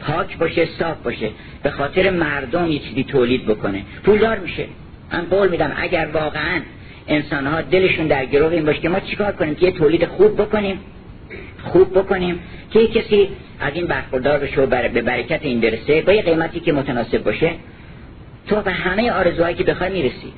[0.00, 1.30] پاک باشه صاف باشه.
[1.62, 3.82] به خاطر مردم یه چیزی تولید بکنه.
[4.04, 4.66] پولدار میشه.
[5.12, 6.60] من قول میدم اگر واقعا
[7.08, 10.42] انسان ها دلشون در گروه این باشه که ما چیکار کنیم که یه تولید خوب
[10.42, 10.78] بکنیم
[11.62, 13.28] خوب بکنیم که کسی
[13.60, 17.52] از این برخوردار بشه و به برکت این برسه با یه قیمتی که متناسب باشه
[18.46, 20.32] تو به همه آرزوهایی که بخوای می‌رسی.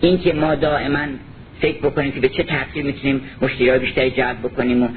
[0.00, 1.06] این که ما دائما
[1.60, 4.88] فکر بکنیم که به چه ترتیب می‌تونیم مشتری بیشتری جلب بکنیم و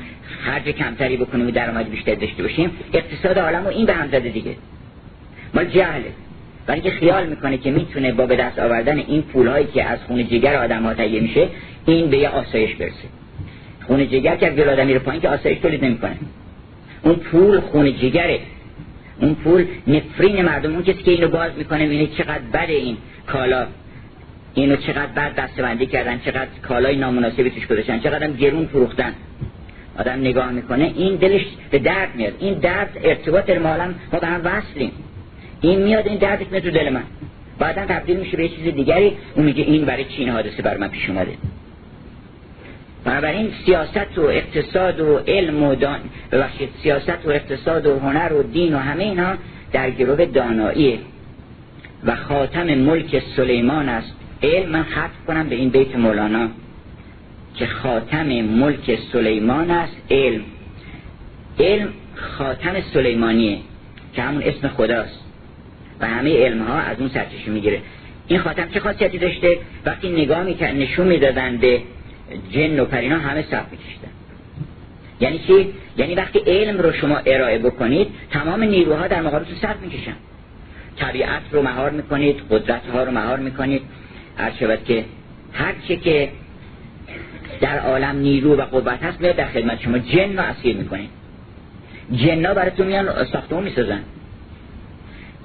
[0.45, 4.29] خرج کمتری بکنیم و درآمد بیشتری داشته باشیم اقتصاد عالم و این به هم زده
[4.29, 4.55] دیگه.
[5.53, 6.11] مال جهله.
[6.71, 10.27] ولی که خیال می‌کنه که می‌تونه با به دست آوردن این پولهایی که از خون
[10.27, 11.47] جگر آدم ها تهیه میشه
[11.85, 13.07] این به یه آسایش برسه.
[13.87, 16.15] خون جگر که از دل آدم میره پایین که آسایش تولید نمی‌کنه.
[17.03, 18.39] اون پول خون جگره.
[19.21, 23.67] اون پول نفرین مردم اون کسی که اینو باز می‌کنه می‌بینه چقدر بده این کالا.
[24.53, 29.13] اینو چقدر بد دستبندی کردن چقدر کالای نامناسبی توش گذاشتن چقدر گرون فروختن.
[29.99, 32.33] آدم نگاه می‌کنه این دلش به درد میاد.
[32.39, 34.91] این درد ارتباط مالم ما به هم وصلیم.
[35.61, 37.03] این میاد این دردش میاد تو دل من.
[37.59, 39.17] بعدا تبدیل میشه به چیز دیگری.
[39.35, 41.31] اون میگه این برای چین حادثه بر من پیش اومده؟
[43.05, 45.99] بنابراین سیاست و اقتصاد و علم و دان
[46.31, 49.33] ببخشید سیاست و اقتصاد و هنر و دین و همه اینها
[49.71, 50.99] در گروه داناییه
[52.05, 54.13] و خاتم ملک سلیمان است.
[54.43, 56.47] علم من ختم کنم به این بیت مولانا
[57.55, 59.97] که خاتم ملک سلیمان است.
[60.11, 60.41] علم.
[61.59, 63.57] علم خاتم سلیمانیه
[64.13, 65.20] که همون اسم خداست.
[66.01, 67.81] و همه علم ها از اون سرچشمه می‌گیره.
[68.27, 71.81] این خاتم چه خاصیتی داشته؟ وقتی نگاه می‌کرد نشون می‌دادن به
[72.51, 74.07] جن و پرینا همه صف میکشیدن.
[75.19, 80.15] یعنی چی؟ یعنی وقتی علم رو شما ارائه بکنید تمام نیروها در مقابلتون صف می‌کشن.
[80.97, 83.81] طبیعت رو مهار می‌کنید قدرت ها رو مهار می‌کنید.
[84.37, 85.05] هر شود که
[85.53, 86.29] هر چه که
[87.61, 89.97] در عالم نیرو و قوت هست میاد در خدمت شما.
[89.97, 91.09] جن رو اسیر می‌کنید.
[92.15, 94.03] جنها براتون میان ساختمون می‌سازن.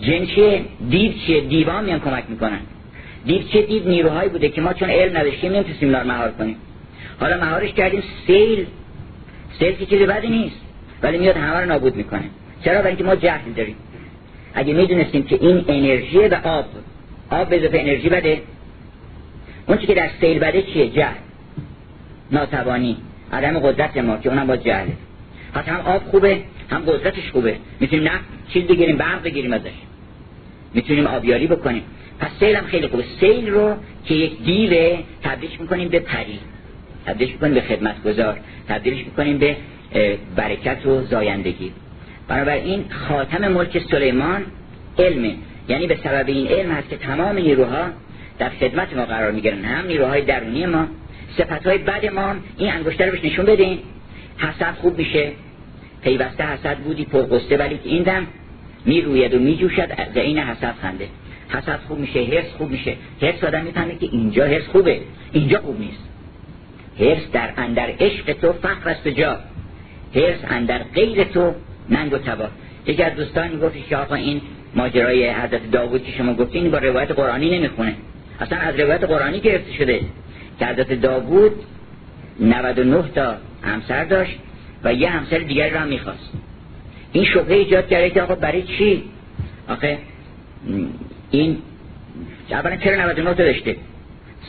[0.00, 2.61] جن چیه؟ دیو چیه؟ دیوان میان کمک می‌کنن.
[3.24, 6.56] دیو چه دیو نیروهایی بوده که ما چون علم نداشتیم نمی‌تونستیم اینا مهار کنیم.
[7.20, 8.66] حالا مهارش کردیم سیل.
[9.59, 10.61] سیل که چیز بدی نیست
[11.02, 12.24] ولی میاد همه رو نابود می‌کنه.
[12.64, 13.76] چرا؟ برای اینکه ما جهل داریم.
[14.54, 16.64] اگه می‌دونستیم که این انرژی و آب
[17.30, 18.42] آب به اضافه انرژی بده
[19.66, 21.14] اون که در سیل بده چیه؟ جهل.
[22.32, 22.96] ناتوانی.
[23.32, 24.92] عدم قدرت ما که اونم با جهله.
[25.54, 27.56] حتی هم آب خوبه هم قدرتش خوبه.
[27.80, 29.70] می‌تونیم نه چیز بگیریم برق بگیریم ازش.
[30.76, 31.82] می‌تونیم آبیاری بکنیم.
[32.20, 33.04] پس سیل هم خیلی خوبه.
[33.20, 36.38] سیل رو که یک دیوه تبدیلش می‌کنیم به پری.
[37.06, 38.40] تبدیلش می‌کنیم به خدمتگزار.
[38.68, 39.56] تبدیلش می‌کنیم به
[40.36, 41.72] برکت و زایندگی.
[42.28, 44.42] بنابراین خاتم ملک سلیمان
[44.98, 45.34] علمه
[45.68, 47.84] یعنی به سبب این علم هست که تمام نیروها
[48.38, 49.64] در خدمت ما قرار می‌گیرن.
[49.64, 50.86] هم نیروهای درونی ما.
[51.38, 53.78] صفت های بد ما این انگشتر رو بهش نشون بدین.
[54.38, 55.32] حسد خوب میشه.
[56.02, 58.26] پیوسته حسد بودی پرقسته ولی این دم
[58.87, 59.88] می‌روید و میجوشد.
[59.96, 61.09] از این حسد خنده.
[61.49, 62.94] حسد خوب میشه هرس خوب میشه.
[63.22, 65.01] هرس آدم می‌فهمه که اینجا هرس خوبه.
[65.33, 66.03] اینجا خوب نیست.
[67.01, 69.38] هرس در اندر عشق تو فخر است جا.
[70.14, 71.55] هرس اندر غیر تو
[71.90, 72.49] ننگ و تبا.
[72.87, 74.40] یکی از دوستانی گفت که آقا این
[74.75, 77.94] ماجرای حضرت داوود که شما گفتین با روایت قرآنی نمی‌خونه.
[78.40, 80.01] اصلا از روایت قرآنی گرفته شده
[80.59, 81.53] که حضرت داوود
[82.40, 84.38] 99 تا همسر داشت
[84.85, 86.33] و یه همسر دیگر را می‌خواست.
[87.16, 89.02] این شبهه ایجاد کرده که آقا برای چی؟
[89.68, 89.98] آخه
[91.31, 91.59] این
[92.50, 93.76] اولا چرا 99 تا داشته؟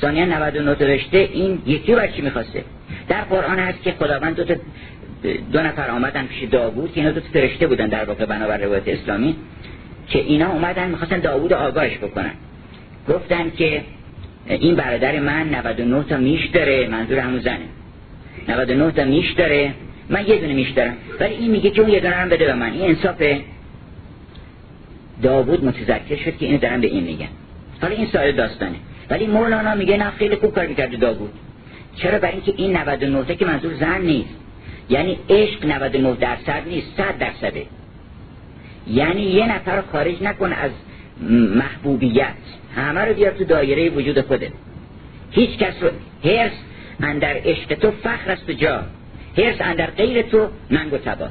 [0.02, 2.64] ثانیا 99 تا داشته این یکی برای چی می‌خواسته؟
[3.10, 4.56] در قرآن هست که خداوند دو تا
[5.52, 8.88] دو نفر آمدن پیش داوود که اینا دو تا فرشته بودن در واقع بنابر روایت
[8.88, 9.36] اسلامی
[10.08, 12.34] که اینا اومدن می‌خواستن داوود آگاهش بکنن.
[13.10, 13.82] گفتن که
[14.48, 17.68] این برادر من 99 تا میش داره منظور همون زنه.
[18.48, 19.74] 99 تا میش داره
[20.10, 20.98] من یه دونه میش دارم.
[21.20, 22.74] ولی این میگه که اون یه دونه هم بده به من.
[22.74, 23.42] این انصافه
[25.22, 27.28] داوود متذکر شد که اینو دارن به این میگن.
[27.82, 28.76] حالا این سایر داستانه.
[29.10, 31.34] ولی مولانا میگه نه خیلی خوب کار می‌کرده داوود.
[31.96, 34.36] چرا؟ برای اینکه این 99 که منظور زن نیست.
[34.90, 37.66] یعنی عشق 99 درصد نیست 100 درصده.
[38.88, 40.72] یعنی یه نفر رو خارج نکن از
[41.56, 42.34] محبوبیت.
[42.76, 44.52] همه رو بیار تو دایره وجود خوده
[45.32, 45.90] هیچ کس رو
[46.30, 46.52] هرس
[47.00, 48.84] اندر عشق تو فخر است جا.
[49.38, 51.28] هرس اندر غیر تو ننگ و تبا.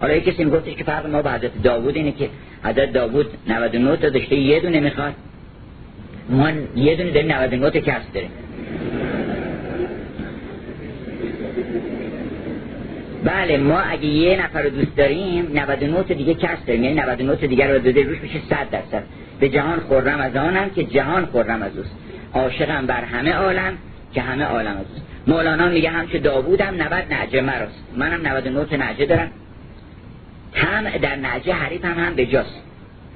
[0.00, 2.28] حالا یک کسی میگفتش که فرق ما با حضرت داوود اینه که
[2.64, 5.14] حضرت داوود 99 تا داشته یه دونه می‌خواد.
[6.28, 8.30] ما یه دونه داریم 99 تا کس داریم.
[13.24, 16.84] بله ما اگه یه نفر رو دوست داریم 99 تا دیگه کس داریم.
[16.84, 19.02] یعنی 99 تا دیگر رو داده روش میشه 100 درصد.
[19.40, 21.90] به جهان خورم از آنم که جهان خورم از اوست.
[22.34, 23.72] عاشقم بر همه عالم
[24.14, 25.02] که همه عالم از اوست.
[25.28, 27.84] مولانا میگه هم که داوودم 90 نعجه مراست.
[27.96, 29.30] منم 99 تا نعجه دارم.
[30.54, 32.62] هم در نعجه حریف هم هم به جاست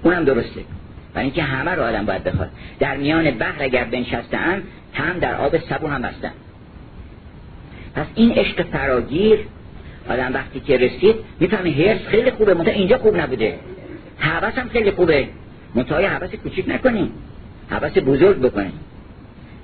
[0.03, 0.61] اونم درسته.
[1.15, 2.51] و اینکه همه رو آدم باید بخواد.
[2.81, 4.63] در میان بحر اگر بنشستم
[4.95, 6.33] هم در آب سبو هم هستن
[7.95, 9.39] پس این عشق فراگیر
[10.09, 12.55] آدم وقتی که رسید می‌فهمه هرس خیلی خوبه.
[12.55, 13.59] منتها اینجا خوب نبوده.
[14.19, 15.29] حوث هم خیلی خوبه.
[15.75, 17.13] منتها حوث کوچیک نکنیم.
[17.71, 18.81] حوث بزرگ بکنیم.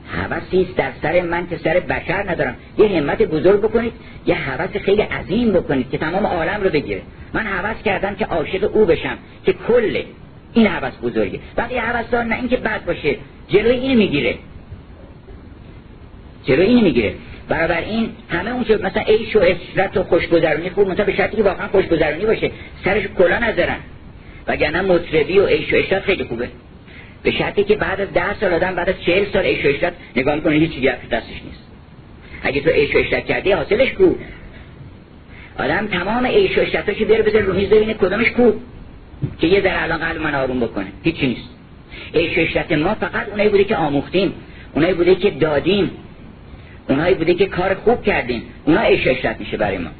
[0.08, 2.56] حوثی در سر من که سر بشر ندارم.
[2.78, 3.92] یه همت بزرگ بکنید
[4.26, 7.02] یه حوث خیلی عظیم بکنید که تمام عالم رو بگیره.
[7.32, 10.02] من حوث کردم که عاشق او بشم که کل
[10.54, 11.40] این حوث بزرگه.
[11.56, 13.16] وقتی حوث نه اینکه بد باشه
[13.48, 14.34] جلوی این می‌گیره.
[16.44, 17.14] جلوی این می‌گیره.
[17.48, 21.42] برابر این همه اون مثلا عیش و عشرت و خوشگذرونی خوب مثلا به شرطی که
[21.42, 22.50] واقعا خوشگذرونی باشه.
[22.84, 23.78] سرش کلا نذارن
[24.46, 26.48] وگرنه مطربی و عیش و عشرت خیلی خوبه.
[27.22, 29.92] به شرطی که بعد از ده سال آدم بعد از چهل سال عیش و عشرت
[30.16, 31.68] نگاه می‌کنه هیچ چیزی دستش نیست.
[32.42, 34.14] اگه تو عیش و عشرت کردی حاصلش کو؟
[35.58, 38.52] آدم تمام عیش و عشرتاشو بیاره بذاره رو میز ببینه کدامش کو؟
[39.38, 40.86] که یه ذره الان قلب من آروم بکنه.
[41.02, 41.48] هیچی نیست.
[42.14, 44.34] عیش و عشرت ما فقط اونایی بوده که آموختیم.
[44.72, 45.90] اونایی بوده که دادیم.
[46.88, 48.42] اونایی بوده که کار خوب کردیم.
[48.64, 49.90] اونا عیش اشرت میشه برای ما.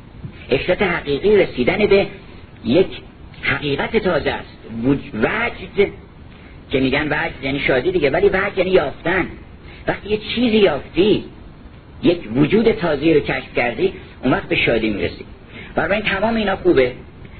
[0.50, 2.06] اشرت حقیقی رسیدن به
[2.64, 2.86] یک
[3.42, 4.58] حقیقت تازه است.
[5.14, 5.90] وجد
[6.70, 9.26] که میگن وجد یعنی شادی دیگه ولی وجد یعنی یافتن.
[9.86, 11.24] وقتی یه چیزی یافتی
[12.02, 15.24] یک وجود تازه رو کشف کردی اون وقت به شادی می‌رسی.
[15.74, 16.92] برای این تمام اینا خوبه.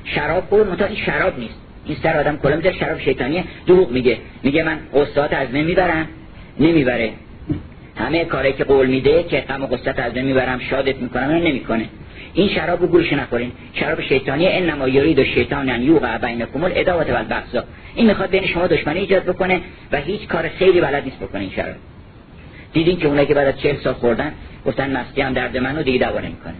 [0.04, 1.60] شراب خور متا شراب نیست.
[1.86, 3.44] این سر آدم کلا می‌ذاره شراب شیطانیه.
[3.66, 4.18] دروغ میگه.
[4.42, 6.08] میگه من قصات از نمی‌برم
[6.60, 7.12] نمی‌بره.
[7.96, 11.88] همه کاری که قول میده که غم و قصت از می‌برم شادت می‌کنم نمی‌کنه.
[12.34, 17.64] این شراب رو گوش نخورین شراب شیطانی انما یرید شیطان ان یوقع بینکم الاداوه والبغضا
[17.94, 19.60] این می‌خواد بین شما دشمنی ایجاد بکنه
[19.92, 21.76] و هیچ کار خیلی بلد نیست بکنه این شراب.
[22.72, 24.32] دیدین که اونایی که بعد از 40 سال خوردن
[24.66, 26.54] گفتن مستی هم درد منو دیگه دوا نمی‌کنه.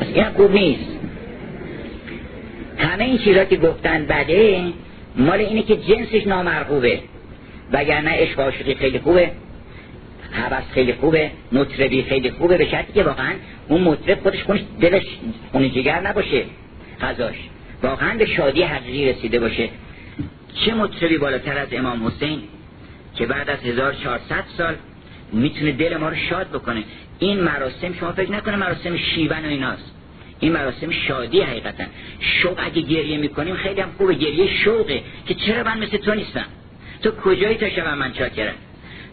[0.00, 0.98] پس این خوب نیست.
[2.78, 4.62] همه این چیزا که گفتن بده
[5.16, 6.98] مال اینه که جنسش نامرغوبه.
[7.72, 9.30] وگرنه عشق عاشقی خیلی خوبه.
[10.32, 13.32] حوث خیلی خوبه مطربی خیلی خوبه به شرطی که واقعا
[13.68, 15.06] اون مطرب خودش خونش دلش
[15.52, 16.44] خون جگر نباشه
[17.00, 17.36] غذاش.
[17.82, 19.68] واقعا به شادی حقیقی رسیده باشه.
[20.54, 22.42] چه مطربی بالاتر از امام حسین
[23.14, 24.74] که بعد از 1400 سال
[25.32, 26.84] می‌تونه دل ما رو شاد بکنه؟
[27.18, 29.94] این مراسم شما فکر نکنه مراسم شیون و ایناست.
[30.40, 31.84] این مراسم شادی حقیقتا.
[32.20, 34.14] شوق اگه گریه می‌کنیم خیلی هم خوبه.
[34.14, 36.46] گریه شوقه که چرا من مثل تو نیستم؟
[37.02, 38.54] تو کجایی تا شب من چاکرم؟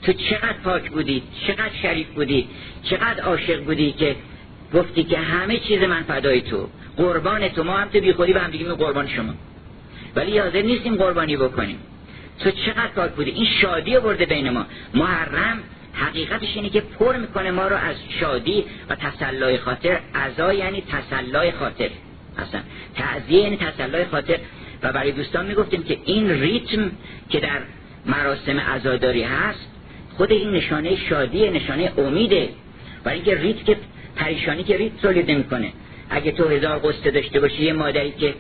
[0.02, 2.48] تو چقدر پاک بودی چقدر شریف بودی
[2.84, 4.16] چقدر عاشق بودی که
[4.74, 6.70] گفتی که همه چیز من فدای تو.
[6.98, 9.34] قربان تو ما هم تو بی خودی به هم دیگه قربان شما.
[10.16, 11.80] ولی حاضر نیستیم قربانی بکنیم.
[12.40, 14.66] تو چقدر پاک بودی؟ این شادی برده بین ما.
[14.94, 20.00] محرم حقیقتش اینه که پر می‌کنه ما رو از شادی و تسلای خاطر.
[20.16, 21.90] عزا یعنی تسلای خاطر.
[22.38, 22.62] اصلا
[22.96, 24.40] تعزیه یعنی تسلای خاطر.
[24.84, 26.92] و برای دوستان می‌گفتیم که این ریتم
[27.30, 27.62] که در
[28.06, 29.68] مراسم عزاداری هست
[30.20, 32.50] خود این نشانه شادی نشانه امیده.
[33.04, 33.78] برای اینکه ریتم که
[34.16, 35.72] پریشانی که ریتم تولید نمی‌کنه.
[36.10, 38.34] اگه تو هزار قصه داشته باشی یه مادری که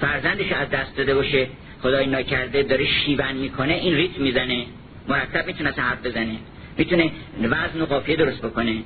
[0.00, 1.46] فرزندش از دست داده باشه
[1.82, 4.64] خدای ناکرده داره شیون می‌کنه این ریتم می‌زنه.
[5.08, 6.36] مرتب می‌تونه حرف بزنه.
[6.78, 7.10] می‌تونه
[7.42, 8.82] وزن و قافیه درست بکنه.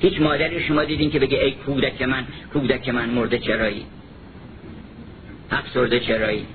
[0.00, 3.84] هیچ مادری شما دیدین که بگه ای کودک من کودک من مرده چرایی؟
[5.50, 6.46] افسرده چرایی؟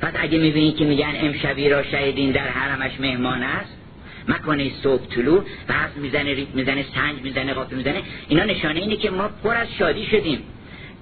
[0.00, 3.83] پس اگه می‌بینید که میگن امشبی را شهیدین در حرمش مهمان است
[4.28, 8.02] مکنه صبح طلوع وزن می‌زنه ریت می‌زنه سنج می‌زنه قافیه می‌زنه.
[8.28, 10.38] اینا نشانه اینه که ما پر از شادی شدیم.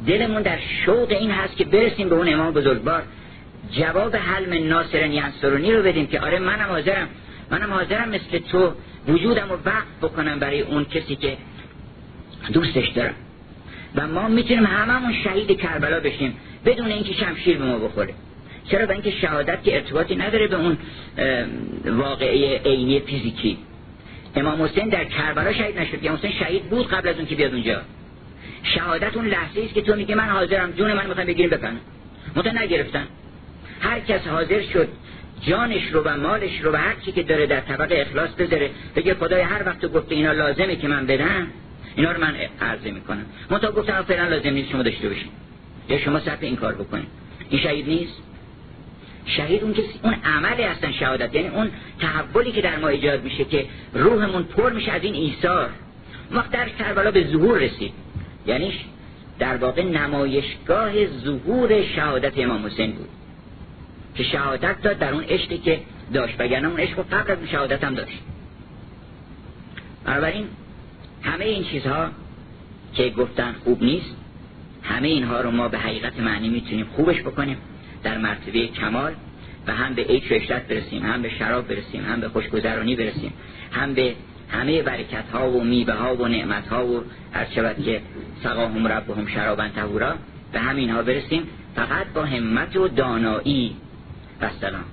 [0.07, 3.03] دلمون در شوق این هست که برسیم به اون امام بزرگوار.
[3.73, 7.09] جواب حلم ناصر ینصرونی رو بدیم که آره منم حاضرم.
[7.51, 8.73] منم حاضرم مثل تو
[9.09, 11.37] وجودم رو وقت بکنم برای اون کسی که
[12.53, 13.15] دوستش دارم.
[13.97, 18.15] و ما می‌تونیم هممون شهید کربلا بشیم بدون اینکه شمشیر به ما بخوره.
[18.69, 20.79] چرا به اینکه شهادت که ارتباطی نداره به اون
[21.85, 23.59] واقعه عینی فیزیکی.
[24.37, 25.99] امام حسین در کربلا شهید نشد.
[26.03, 27.81] امام حسین شهید بود قبل از اون که بیاد اونجا.
[28.63, 31.81] شهادت اون لحظه است که تو میگه من حاضرم جون من می‌خوام بگیریم بکنم
[32.37, 33.07] متن نگرفتن.
[33.81, 34.89] هر کس حاضر شد
[35.41, 39.15] جانش رو و مالش رو و هر چی که داره در طبق اخلاص بذاره بگه
[39.15, 41.47] خدای هر وقت گفته اینا لازمه که من بدم
[41.97, 43.27] اینا رو من عرضه می‌کنم.
[43.49, 45.29] تا گفتم فعلا لازم نیست شما داشته باشین.
[45.89, 47.09] یا شما صرف این کار بکنید
[47.51, 48.23] این شهید نیست؟
[49.27, 51.35] شهید اون کسی اون عمل هستن شهادت.
[51.35, 55.71] یعنی اون تحولی که در ما ایجاد میشه که روحمون پر میشه از این ایثار.
[56.31, 57.93] وقت در کربلا به ظهور رسید
[58.47, 58.73] یعنی
[59.39, 63.09] در واقع نمایشگاه ظهور شهادت امام حسین بود.
[64.15, 65.81] که شهادت داد در اون عشقی که
[66.13, 66.35] داشت.
[66.39, 68.19] وگرنه اون عشق قبل از شهادت هم داشت.
[70.05, 70.47] بنابراین
[71.23, 72.09] همه این چیزها
[72.95, 74.17] که گفتن خوب نیست.
[74.83, 77.57] همه اینها رو ما به حقیقت معنی می‌تونیم خوبش بکنیم.
[78.03, 79.15] در مرتبه کمال
[79.67, 83.33] و هم به عیش و اشرت برسیم هم به شراب برسیم هم به خوشگذرانی برسیم
[83.73, 84.15] هم به
[84.51, 88.01] همه برکت ها و میوه ها و نعمت ها و هر شود که
[88.43, 90.15] سقاهم ربهم شرابا طهورا
[90.53, 91.43] به همین ها برسیم.
[91.77, 93.77] فقط با همت و دانایی.
[94.41, 94.85] و سلام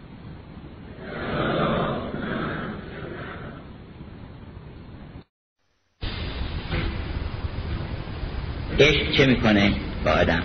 [8.80, 9.74] عشق چه می‌کنه
[10.06, 10.43] با آدم؟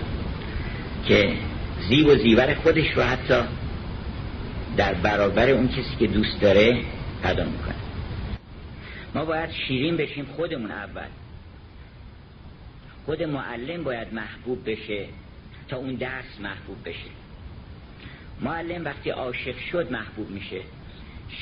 [1.07, 1.33] که
[1.89, 3.41] زیب و زیور خودش رو حتی
[4.77, 6.81] در برابر اون کسی که دوست داره
[7.23, 7.75] پیدا می‌کنه.
[9.15, 11.07] ما باید شیرین بشیم خودمون اول.
[13.05, 15.05] خود معلم باید محبوب بشه
[15.67, 17.09] تا اون درس محبوب بشه.
[18.41, 20.61] معلم وقتی عاشق شد محبوب میشه.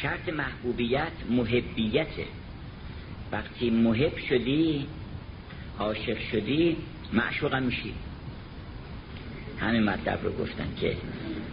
[0.01, 2.25] شرط محبوبیت محبیته.
[3.31, 4.87] وقتی محب شدی
[5.79, 6.77] عاشق شدی
[7.13, 7.93] معشوقم میشی.
[9.63, 10.95] همین مطلب رو گفتن که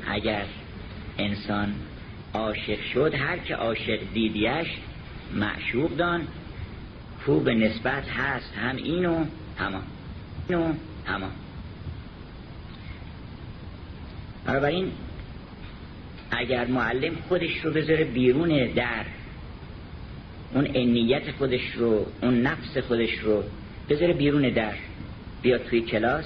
[0.08, 0.44] اگر
[1.18, 1.74] انسان
[2.34, 4.66] عاشق شد هر که عاشق دیدیش
[5.34, 6.26] معشوق دان
[7.26, 9.24] کو به نسبت هست هم اینو
[9.58, 9.82] همان
[10.48, 10.72] اینو
[11.06, 11.30] همان
[14.46, 14.92] بنابراین
[16.30, 19.04] اگر معلم خودش رو بذاره بیرون در
[20.54, 23.42] اون انیت خودش رو اون نفس خودش رو
[23.88, 24.74] بذاره بیرون در
[25.42, 26.24] بیاد توی کلاس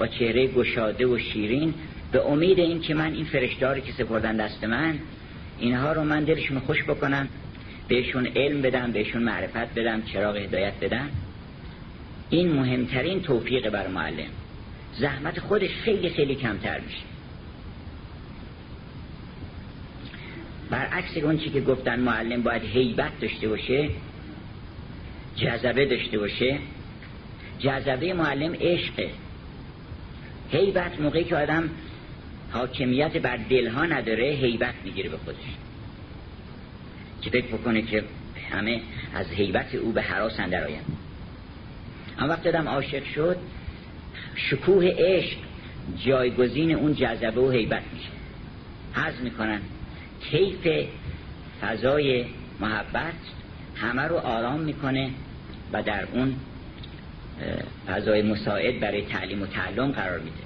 [0.00, 1.74] با چهره گشاده و شیرین
[2.12, 4.98] به امید این که من این فرشتاری که سپردن دست من
[5.58, 7.28] اینها رو من دلشون خوش بکنم
[7.88, 11.08] بهشون علم بدم بهشون معرفت بدم چراغ هدایت بدم.
[12.30, 14.30] این مهمترین توفیق بر معلم.
[14.94, 17.02] زحمت خودش خیلی خیلی کمتر میشه.
[20.70, 23.90] برعکس اون چی که گفتن معلم باید هیبت داشته باشه
[25.36, 26.58] جذبه داشته باشه.
[27.58, 29.10] جذبه معلم عشقه.
[30.52, 31.70] هیبت موقعی که آدم
[32.52, 35.36] حاکمیت بر دلها نداره هیبت می‌گیره به خودش.
[37.22, 38.04] که فکر بکنه که
[38.52, 38.80] همه
[39.14, 40.84] از هیبت او به حراس اندر آیم
[42.18, 43.36] اما وقتی آدم عاشق شد
[44.34, 45.36] شکوه عشق
[46.04, 48.08] جایگزین اون جذبه و هیبت میشه.
[48.94, 49.60] حز می‌کنن
[50.20, 50.86] کیف
[51.62, 52.24] فضای
[52.60, 53.14] محبت
[53.76, 55.10] همه رو آرام می‌کنه
[55.72, 56.36] و در اون
[57.86, 60.36] فضای مساعد برای تعلیم و تعلم قرار میده.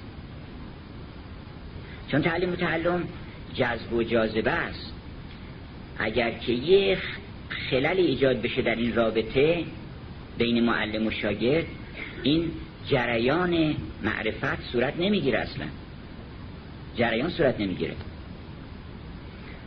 [2.11, 3.03] چون تعلیم و تعلم
[3.53, 4.93] جذب و جاذبه است
[5.97, 6.97] اگر که یه
[7.69, 9.63] خلل ایجاد بشه در این رابطه
[10.37, 11.65] بین معلم و شاگرد
[12.23, 12.51] این
[12.87, 15.65] جریان معرفت صورت نمی‌گیره اصلا.
[16.95, 17.93] جریان صورت نمی‌گیره.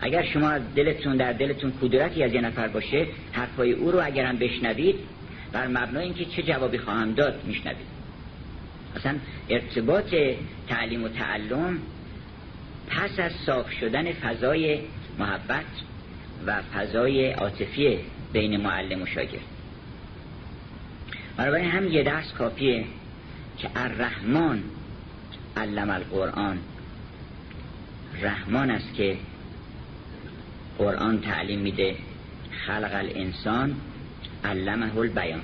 [0.01, 4.95] اگر شما دلتون در دلتون کدورتی از یه نفر باشه حرفای او رو اگرم بشنوید
[5.53, 7.87] بر مبنای اینکه چه جوابی خواهم داد میشنوید.
[8.97, 9.17] اصلا
[9.49, 10.15] ارتباط
[10.69, 11.79] تعلیم و تعلم
[12.89, 14.81] پس از صاف شدن فضای
[15.19, 15.65] محبت
[16.47, 17.99] و فضای عاطفی
[18.33, 19.43] بین معلم و شاگرد.
[21.37, 22.85] بنابراین هم یه درس کافیه
[23.59, 24.63] که الرحمن
[25.57, 26.59] علم القرآن.
[28.23, 29.17] رحمان است که
[30.79, 31.97] قرآن تعلیم میده
[32.67, 33.77] خلق الانسان
[34.45, 35.41] علمه البیان.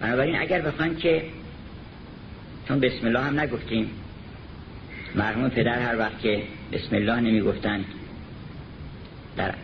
[0.00, 1.22] بنابراین اگر بخوان که
[2.68, 3.90] چون بسم الله هم نگفتیم
[5.14, 7.84] مرحوم پدر هر وقت که بسم الله نمی گفتن
[9.36, 9.54] در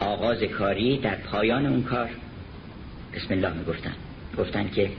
[0.00, 2.10] آغاز کاری در پایان اون کار
[3.14, 3.64] بسم الله می
[4.38, 4.90] گفتن که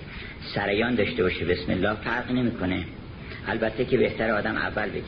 [0.55, 2.85] سریان داشته باشه بسم الله فرق نمی‌کنه.
[3.47, 5.03] البته که بهتر آدم اول بگه.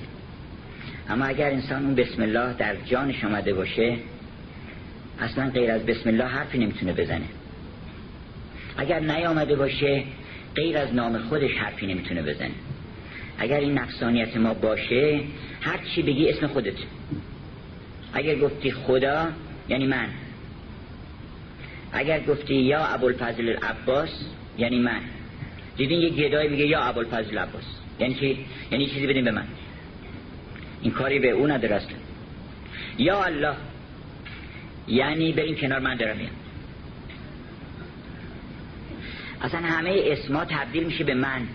[1.10, 3.98] اما اگر انسان اون بسم الله در جانش آمده باشه
[5.20, 7.26] اصلا غیر از بسم الله حرفی نمی‌تونه بزنه.
[8.78, 10.04] اگر نیامده باشه
[10.56, 12.52] غیر از نام خودش حرفی نمی‌تونه بزنه.
[13.38, 15.20] اگر این نقصانیت ما باشه
[15.62, 16.74] هر چی بگی اسم خودت.
[18.14, 19.28] اگر گفتی خدا
[19.70, 20.08] یعنی من.
[21.92, 24.10] اگر گفتی یا ابوالفضل العباس
[24.58, 25.02] یعنی من.
[25.78, 27.64] دیدین یه گدای میگه یا ابوالفضل العباس.
[28.00, 28.38] یعنی چی؟
[28.72, 29.46] یعنی چیزی بدین به من.
[30.82, 31.82] این کاری به او نداره
[32.98, 33.54] یا الله.
[34.88, 36.32] یعنی برین کنار من دارم میام
[39.42, 41.48] اصلا همه اسما تبدیل میشه به من.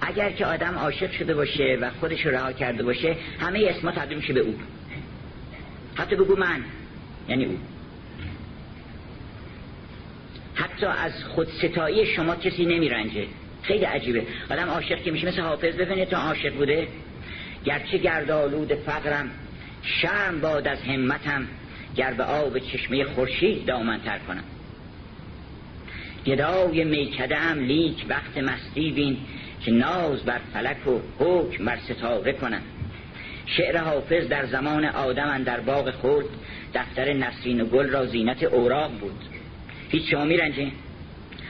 [0.00, 4.16] اگر که آدم عاشق شده باشه و خودش رو رها کرده باشه همه اسما تبدیل
[4.16, 4.54] میشه به او.
[5.94, 6.64] حتی بگو من
[7.28, 7.58] یعنی او.
[10.54, 13.26] حتی از خود ستایی شما کسی نمیرنجه.
[13.62, 14.26] خیلی عجیبه.
[14.50, 16.88] آدم عاشق که میشه مثل حافظ ببینید تا عاشق بوده.
[17.64, 19.30] گرچه گردالود فقرم.
[19.86, 21.46] شرم باد از همتم
[21.96, 24.44] گر به آب چشمه خورشید دامنتر کنم.
[26.26, 29.16] گدای میکده هم لیک وقت مستی بین
[29.64, 32.62] که ناز بر فلک و حکم بر ستاره کنم.
[33.46, 36.24] شعر حافظ در زمان آدم در باغ خود
[36.74, 39.24] دفتر نسرین و گل را زینت اوراق بود.
[39.90, 40.72] هیچ شما میرنجین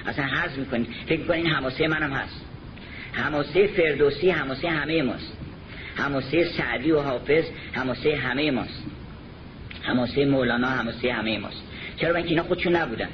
[0.06, 2.44] اصلا حض می‌کنید فکر کنید هماسه منم هست؟
[3.12, 5.45] هماسه فردوسی هماسه همه ماست.
[5.96, 7.44] هماسه سعدی و حافظ
[7.74, 8.84] هماسه همه ماست.
[9.82, 11.62] هماسه مولانا هماسه همه ماست.
[11.96, 13.08] چرا اینکه اینا خودشون نبودن؟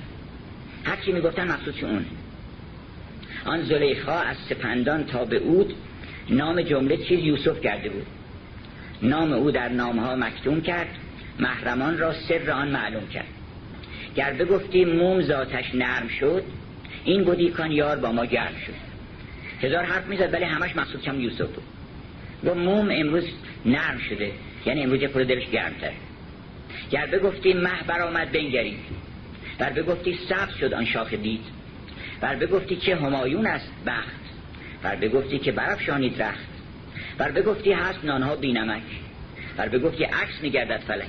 [0.85, 2.05] هر کی می‌گفتن مقصودش اونه
[3.45, 5.75] آن زلیخا از سپندان تا به اود
[6.31, 8.07] نام جمله چیز یوسف کرده بود.
[9.03, 10.89] نام او در نامها مکتوم کرد
[11.41, 13.27] محرمان را سر آن معلوم کرد.
[14.17, 16.45] گر بگفتی موم ذاتش نرم شد
[17.05, 18.75] این بودی کان یار با ما گرم شد.
[19.67, 21.65] هزار حرف می‌زد ولی همش مقصود کم یوسف بود.
[22.45, 23.25] و موم امروز
[23.67, 24.33] نرم شده.
[24.67, 25.93] یعنی امروز خود دلش گرمتر.
[26.91, 28.79] گر بگفتی مه برآمد بنگرید
[29.59, 31.45] بر بگفتی سبز شد آن شاخ دید
[32.21, 34.23] بر بگفتی که همایون است بخت.
[34.83, 36.49] بر بگفتی که برافشانید رخت.
[37.19, 38.83] بر بگفتی هست نانها بینمک
[39.57, 41.07] بر بگفتی عکس میگردد فلک.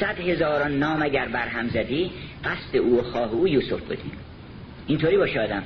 [0.00, 2.10] صد هزاران نام اگر بر هم زدی
[2.44, 4.10] قصد او و خواه او یوسف بودی
[4.86, 5.62] اینطوری باشه آدم.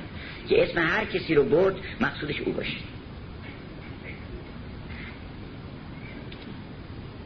[0.49, 2.77] که اسم هر کسی رو برد مقصودش او باشه.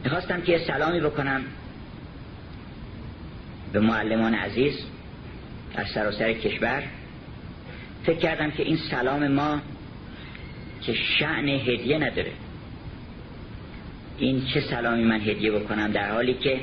[0.04, 1.42] می‌خواستم که سلامی بکنم
[3.72, 4.86] به معلمان عزیز
[5.74, 6.82] در سراسر کشور.
[8.02, 9.60] فکر کردم که این سلام ما
[10.82, 12.32] که شعن هدیه نداره.
[14.18, 16.60] این چه سلامی من هدیه بکنم در حالی که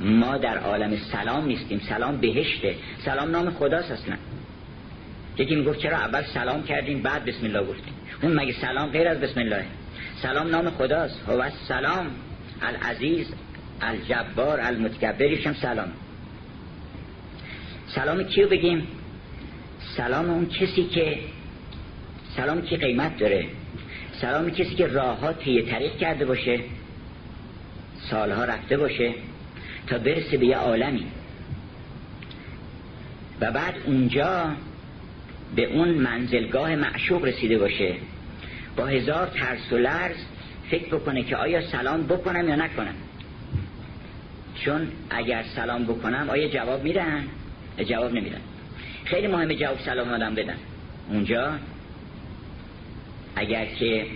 [0.00, 1.80] ما در عالم سلام نیستیم.
[1.88, 2.74] سلام بهشته.
[3.04, 4.16] سلام نام خداست اصلا.
[5.38, 7.94] یکی می‌گفت چرا اول سلام کردیم بعد بسم الله گفتیم.
[8.22, 9.64] اون مگه سلام غیر از بسم الله؟
[10.22, 11.20] سلام نام خداست.
[11.28, 12.06] هو سلام
[12.62, 13.26] العزیز
[13.80, 15.92] الجبار المتکبریشم سلام.
[17.86, 18.86] سلام کیو بگیم؟
[19.96, 21.18] سلام اون کسی که
[22.36, 23.46] سلام که قیمت داره؟
[24.20, 26.60] سلام کسی که راه ها طی طریق کرده باشه
[28.10, 29.12] سالها رفته باشه
[29.86, 31.06] تا برسه به یه عالمی.
[33.40, 34.52] و بعد اونجا
[35.56, 37.94] به اون منزلگاه معشوق رسیده باشه.
[38.76, 40.16] با هزار ترس و لرز
[40.70, 42.94] فکر بکنه که آیا سلام بکنم یا نکنم.
[44.54, 47.24] چون اگر سلام بکنم آیا جواب میدن؟
[47.86, 48.40] جواب نمیدن.
[49.04, 50.56] خیلی مهمه جواب سلام آدم بدن.
[51.08, 51.52] اونجا
[53.36, 54.06] اگر که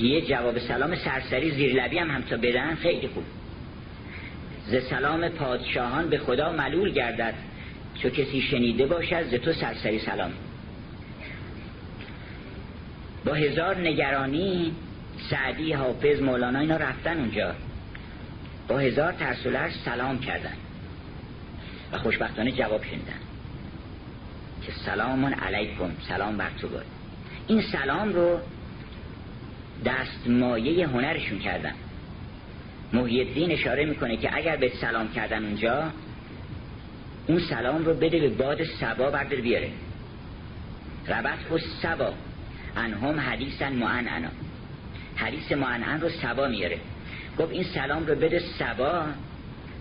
[0.00, 3.24] یه جواب سلام سرسری زیر لبی هم هم تا بدن خیلی خوب.
[4.66, 7.34] ز سلام پادشاهان به خدا ملول گردد.
[8.02, 10.32] چو کسی شنیده باشد ز تو سرسری سلام.
[13.24, 14.72] با هزار نگرانی
[15.18, 17.54] سعدی حافظ مولانا اینا رفتن اونجا.
[18.68, 20.54] با هزار ترسولر سلام کردن.
[21.92, 23.12] و خوشبختانه جواب شنیدن.
[24.66, 26.86] که سلامون علیکم سلام بر تو باد.
[27.48, 28.38] این سلام رو
[29.84, 31.74] دستمایه هنرشون کردن.
[32.92, 35.92] محیدین اشاره می‌کنه که اگر به سلام کردن اونجا
[37.26, 39.70] اون سلام رو بده به باد سبا بردار بیاره.
[41.08, 42.14] ربط خود سبا
[42.76, 44.08] انهم حدیثن معن
[45.16, 46.78] حدیث معنعن رو سبا میاره.
[47.38, 49.04] گفت این سلام رو بده سبا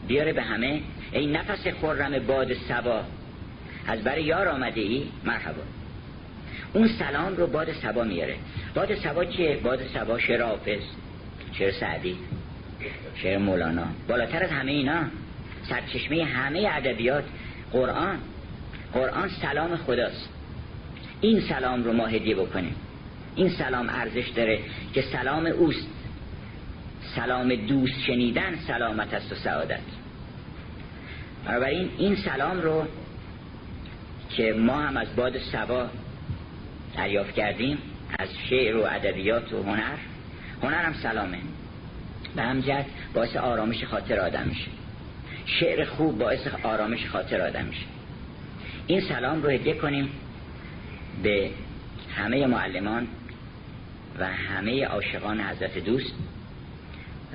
[0.08, 0.82] بیاره به همه.
[1.12, 3.04] ای نفس خرم باد سبا
[3.88, 5.62] از برای یار آمده ای؟ مرحبا.
[6.74, 8.36] اون سلام رو باد سبا میاره.
[8.76, 10.82] باد سبا چیه؟ باد سبا شعر حافظ
[11.54, 12.18] شعر سعدی
[13.16, 13.86] شعر مولانا.
[14.08, 15.04] بالاتر از همه اینا
[15.70, 17.24] سرچشمه همه ادبیات
[17.72, 18.20] قرآن.
[18.94, 20.30] قرآن سلام خداست.
[21.22, 22.76] این سلام رو ما هدیه بکنیم.
[23.36, 24.60] این سلام ارزش داره
[24.94, 25.88] که سلام اوست.
[27.16, 29.80] سلام دوست شنیدن سلامت است و سعادت.
[31.46, 32.88] بنابراین این سلام رو
[34.30, 35.90] که ما هم از باد سبا
[36.98, 37.78] دریافت کردیم
[38.20, 39.98] از شعر و ادبیات و هنر
[40.64, 41.38] هنر هم سلامه.
[42.36, 44.72] به همجد باعث آرامش خاطر آدم میشه.
[45.46, 47.86] شعر خوب باعث آرامش خاطر آدم میشه.
[48.88, 50.10] این سلام رو هدیه کنیم
[51.24, 51.50] به
[52.16, 53.08] همه معلمان
[54.20, 56.14] و همه عاشقان حضرت دوست.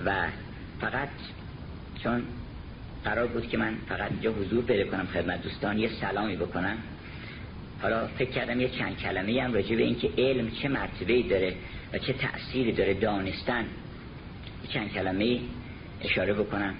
[0.04, 0.26] و
[0.80, 1.08] فقط
[2.02, 2.22] چون
[3.04, 6.78] قرار بود که من فقط اینجا حضور پیدا کنم خدمت دوستان یه سلامی بکنم.
[7.82, 11.54] حالا فکر کردم یه چند کلمه هم راجع به اینکه علم چه مرتبه داره
[11.92, 13.64] و چه تأثیری داره دانستن.
[14.64, 15.40] یه چند کلمه
[16.02, 16.74] اشاره بکنم.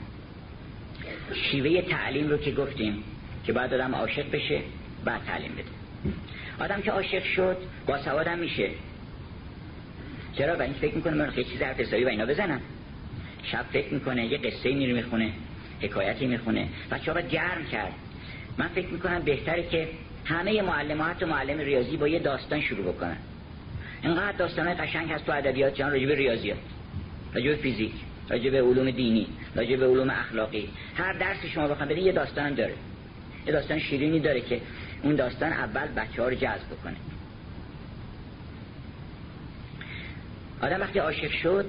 [1.34, 3.04] شیوه تعلیم رو که گفتیم
[3.44, 4.60] که باید آدم عاشق بشه
[5.04, 5.64] بعد تعلیم بده.
[6.64, 8.70] آدم که عاشق شد با سوادم میشه.
[10.38, 12.60] چرا و این فکر می‌کنه من خیلی چیز حرف حسابی و اینا بزنم؟
[13.42, 15.32] شب فکر می‌کنه یه قصه میره می‌خونه
[15.80, 16.68] حکایتی می‌خونه.
[16.90, 17.92] بچه ها گرم کرد.
[18.58, 19.88] من فکر می‌کنم بهتره که
[20.24, 23.16] همه معلمات و معلم ریاضی با یه داستان شروع بکنن.
[24.02, 26.58] اینقدر داستانه قشنگ هست تو ادبیات جان راجع به ریاضیات
[27.34, 27.92] راجع به فیزیک
[28.30, 30.68] راجع به علوم دینی راجع به علوم اخلاقی.
[30.96, 32.74] هر درسی شما بخوام بدین یه داستان داره.
[33.46, 34.60] یه داستان شیرینی داره که
[35.02, 36.96] اون داستان اول بچه ها رو جذب بکنه.
[40.62, 41.66] آدم وقتی عاشق شد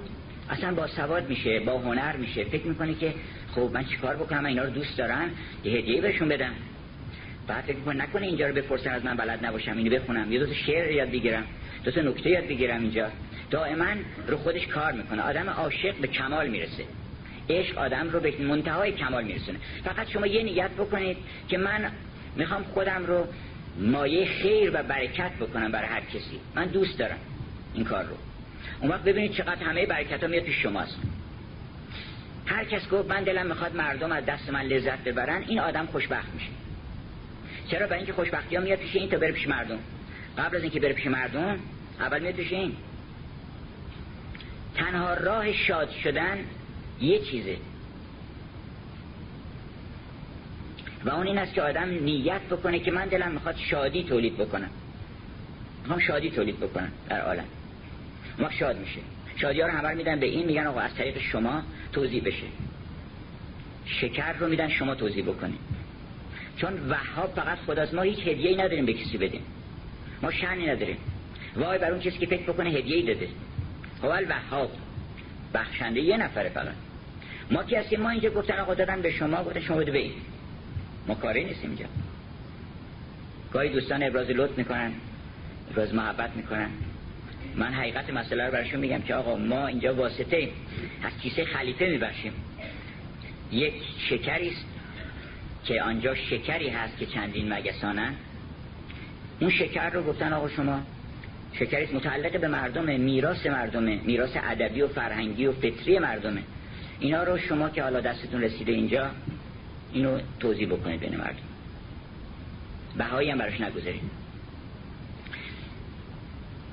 [0.49, 2.43] اصلا با سواد میشه با هنر میشه.
[2.43, 3.13] فکر می‌کنه که
[3.55, 5.29] خب من چیکار بکنم؟ اینا رو دوست دارن؟
[5.63, 6.53] یه هدیه بهشون بدم.
[7.47, 10.31] بعد فکر می‌کنه نکنه اینجا رو بپرسن از من بلد نباشم اینو بخونم.
[10.31, 11.43] یه دو شعر یاد بگیرم
[11.83, 13.07] دو تا نکته یاد بگیرم اینجا.
[13.51, 13.85] دائما
[14.27, 15.21] رو خودش کار می‌کنه.
[15.21, 16.83] آدم عاشق به کمال می‌رسه.
[17.49, 19.59] عشق آدم رو به منتهای کمال میرسونه.
[19.83, 21.17] فقط شما یه نیت بکنید
[21.47, 21.91] که من
[22.35, 23.27] می‌خوام خودم رو
[23.79, 26.39] مایه خیر و برکت بکنم برای هر کسی.
[26.55, 27.17] من دوست دارم
[27.73, 28.15] این کار رو.
[28.81, 30.97] اون وقت ببینید چقدر همه برکت ها میاد پیش شماست.
[32.45, 36.33] هر کس گفت من دلم می‌خواد مردم از دست من لذت ببرن این آدم خوشبخت
[36.33, 36.49] میشه.
[37.67, 39.79] چرا؟ برای اینکه خوشبختی ها میاد پیش این تا بره پیش مردم.
[40.37, 41.59] قبل از اینکه بره پیش مردم
[41.99, 42.73] اول میاد پیش این.
[44.75, 46.37] تنها راه شاد شدن
[47.01, 47.57] یه چیزه.
[51.05, 54.69] و اون این است که آدم نیت بکنه که من دلم می‌خواد شادی تولید بکنم.
[55.81, 57.45] می‌خوام شادی تولید بکنم در عالم.
[58.39, 58.99] ما شاد میشه
[59.35, 62.45] شادی ها رو همه میدن به این میگن آقا از طریق شما توضیح بشه.
[63.85, 65.59] شکر رو میدن شما توضیح بکنید.
[66.57, 69.41] چون وهاب فقط خداست ما هیچ هدیه‌ای نداریم به کسی بدیم.
[70.21, 70.97] ما شنی نداریم.
[71.55, 73.27] وای بر اون کسی که فکر بکنه هدیه‌ای داده.
[74.03, 74.71] هو وهاب
[75.53, 76.73] بخشنده یه نفره فقط.
[77.51, 80.11] ما کسی ما اینجا گفتن آقا دادن به شما گفتن شما بده این
[81.07, 81.85] ما کاری نیستیم اینجا.
[83.53, 84.91] گاهی دوستان ابراز لطف می‌کنن
[85.71, 86.69] ابراز محبت می‌کنن.
[87.57, 90.49] من حقیقت مسئله رو برشون میگم که آقا ما اینجا واسطه
[91.03, 92.33] از کیسه خلیفه میبخشیم.
[93.51, 93.73] یک
[94.09, 94.65] شکری است
[95.65, 98.13] که آنجا شکری هست که چندین مگسانن
[99.39, 100.81] اون شکر رو گفتن آقا شما
[101.53, 106.43] شکری متعلق به مردم میراث مردمه میراث ادبی و فرهنگی و فطری مردمه.
[106.99, 109.11] اینا رو شما که حالا دستتون رسیده اینجا
[109.93, 111.37] اینو توضیح بکنید بین مردم.
[112.97, 114.26] بهایی هم براش نگذارید.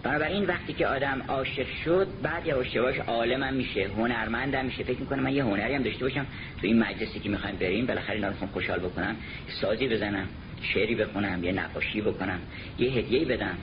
[0.04, 2.76] بنابراین وقتی که آدم عاشق شد بعد یواش
[3.06, 4.84] عالمم میشه هنرمندم میشه.
[4.84, 6.26] فکر می‌کنه من یه هنری هم داشته باشم
[6.60, 7.86] تو این مجلسی که می‌خوایم بریم.
[7.86, 9.16] بالاخره اینا رو خوشحال بکنم
[9.60, 10.26] سازی بزنم
[10.62, 12.38] شعری بخونم یه نقاشی بکنم
[12.78, 13.56] یه هدیه بدم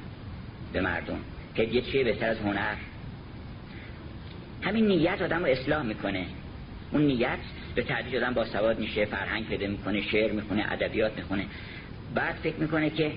[0.74, 1.20] به مردم.
[1.58, 2.76] هدیه چیه؟ بهتر از هنر.
[4.62, 6.26] همین نیت آدم رو اصلاح می‌کنه.
[6.92, 7.40] اون نیت
[7.76, 11.46] به تدریج آدم با سواد میشه فرهنگ پیدا می‌کنه شعر می‌خونه ادبیات می‌خونه.
[12.16, 13.12] بعد فکر می‌کنه که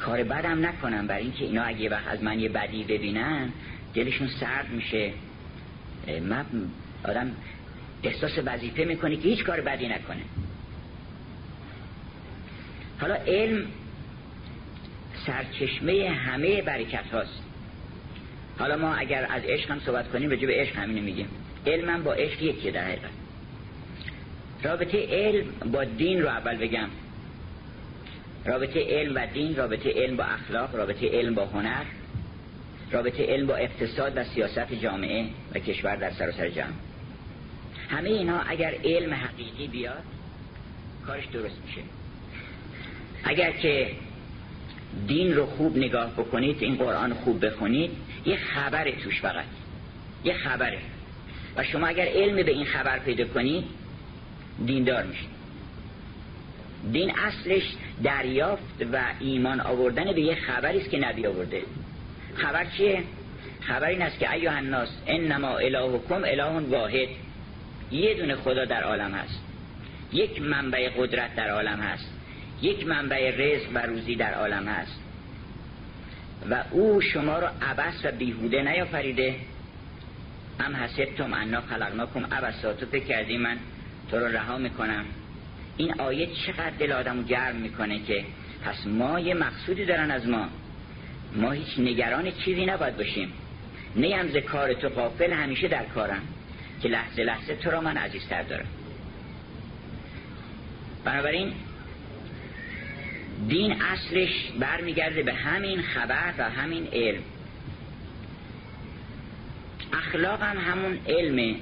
[0.00, 1.06] کار بدم نکنم.
[1.06, 3.52] برای اینکه اینا اگه وقت از من یه بدی ببینن
[3.94, 5.12] دلشون سرد میشه.
[6.22, 6.44] من
[7.04, 7.32] آدم
[8.02, 10.22] احساس وظیفه می‌کنه که هیچ کار بدی نکنه.
[13.00, 13.66] حالا علم
[15.26, 17.42] سرچشمه همه برکت هاست.
[18.58, 21.28] حالا ما اگر از عشق هم صحبت کنیم رجوع به عشق همینو میگیم.
[21.66, 23.10] علم با عشق یکیه در حقیقت
[24.62, 26.88] رابطه علم با دین رو اول بگم.
[28.44, 31.84] رابطه علم و دین رابطه علم با اخلاق رابطه علم با هنر
[32.92, 36.72] رابطه علم با اقتصاد و سیاست جامعه و کشور در سراسر جمع
[37.90, 40.02] همه اینها اگر علم حقیقی بیاد
[41.06, 41.80] کارش درست میشه.
[43.24, 43.90] اگر که
[45.06, 47.90] دین رو خوب نگاه بکنید این قرآن خوب بخونید
[48.26, 49.44] یه خبر توش فقط.
[50.24, 50.78] یه خبره.
[51.56, 53.64] و شما اگر علم به این خبر پیدا کنید
[54.66, 55.39] دیندار میشید.
[56.92, 57.62] دین اصلش
[58.02, 61.62] دریافت و ایمان آوردن به یه خبری است که نبی آورده.
[62.34, 63.02] خبر چیه؟
[63.60, 67.08] خبر این است که ایها الناس انما الهکم اله واحد.
[67.90, 69.42] یه دونه خدا در عالم هست.
[70.12, 72.12] یک منبع قدرت در عالم هست.
[72.62, 75.00] یک منبع رزق و روزی در عالم هست.
[76.50, 79.34] و او شما رو عبس و بیهوده نیافریده.
[80.60, 83.56] هم حسبتم انا خلقناکم عبسا تو فکر کردی من
[84.10, 85.04] تو رو رها می‌کنم.
[85.80, 88.24] این آیه چقدر دل آدم گرم می‌کنه که
[88.64, 90.48] پس ما یه مقصودی دارن از ما.
[91.36, 93.32] ما هیچ نگران چیزی نباید باشیم.
[93.96, 96.22] نیم ز کار تو قافل همیشه در کارم
[96.82, 98.66] که لحظه لحظه تو را من عزیزتر دارم.
[101.04, 101.52] بنابراین
[103.48, 107.22] دین اصلش برمیگرده به همین خبر و همین علم.
[109.92, 111.56] اخلاق هم همون علمه.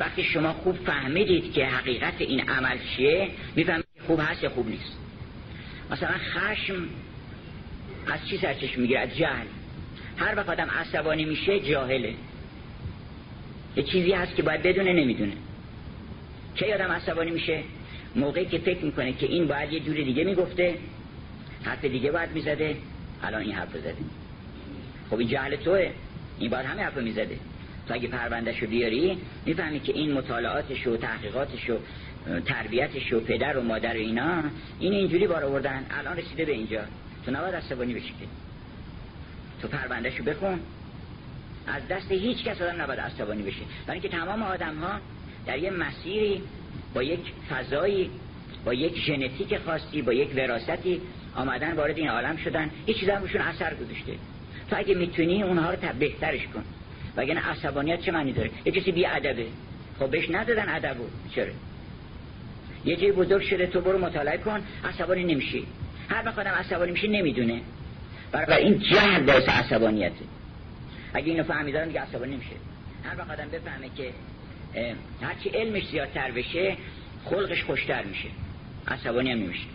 [0.00, 4.96] وقتی شما خوب فهمیدید که حقیقت این عمل چیه می‌فهمید خوب هست یا خوب نیست.
[5.90, 6.88] مثلا خشم
[8.06, 9.46] از چی سرچشم می‌گیره؟ از جهل.
[10.16, 12.14] هر وقت آدم عصبانی میشه جاهله.
[13.76, 15.32] یه چیزی هست که باید بدونه نمی‌دونه.
[16.56, 17.62] که آدم عصبانی میشه؟
[18.16, 20.74] موقعی که فکر می‌کنه که این باید یه جور دیگه می‌گفته
[21.62, 22.76] حرف دیگه باید می‌زده
[23.22, 23.96] الان این حرف زده.
[25.10, 25.90] خب این جهل توه.
[26.38, 27.36] این باید همه حرف می‌زده.
[27.90, 31.78] تو اگه پروندهشو بیاری می‌فهمی که این مطالعاتش و تحقیقاتش و
[32.40, 34.42] تربیتش و پدر و مادر و اینا
[34.80, 36.80] این اینجوری بار آوردن الان رسیده به اینجا.
[37.26, 38.26] تو نباید عصبانی بشی که.
[39.62, 40.60] تو پروندهشو بخون.
[41.66, 43.60] از دست هیچ کس آدم نباید عصبانی بشه.
[43.86, 45.00] برای اینکه تمام آدم ها
[45.46, 46.42] در یه مسیری
[46.94, 47.20] با یک
[47.50, 48.10] فضایی
[48.64, 51.00] با یک ژنتیک خاصی با یک وراستی
[51.34, 52.70] آمدن وارد این عالم شدن.
[52.86, 54.12] هیچ چیز همشون اثر گذاشته.
[54.70, 56.64] تو اگه می‌تونی اونها رو بهترش کن.
[57.16, 59.46] وگرنه عصبانیت چه معنی داره؟ یه کسی بی ادبه.
[59.98, 61.04] خب بهش ندادن ادبو.
[61.34, 61.52] چرا؟
[62.84, 65.66] یه جای بزرگ شده تو برو مطالعه کن عصبانی نمیشی.
[66.08, 67.60] هر وقت آدم عصبانی میشه نمی‌دونه.
[68.32, 70.24] برای این جهل باعث عصبانیته.
[71.14, 72.50] اگه اینو فهمیدن دیگه عصبانی نمیشه.
[73.04, 74.10] هر وقت آدم بفهمه که
[75.22, 76.76] هرچی علمش زیادتر بشه
[77.24, 78.28] خلقش خوشتر میشه.
[78.88, 79.66] عصبانی هم نمیشه.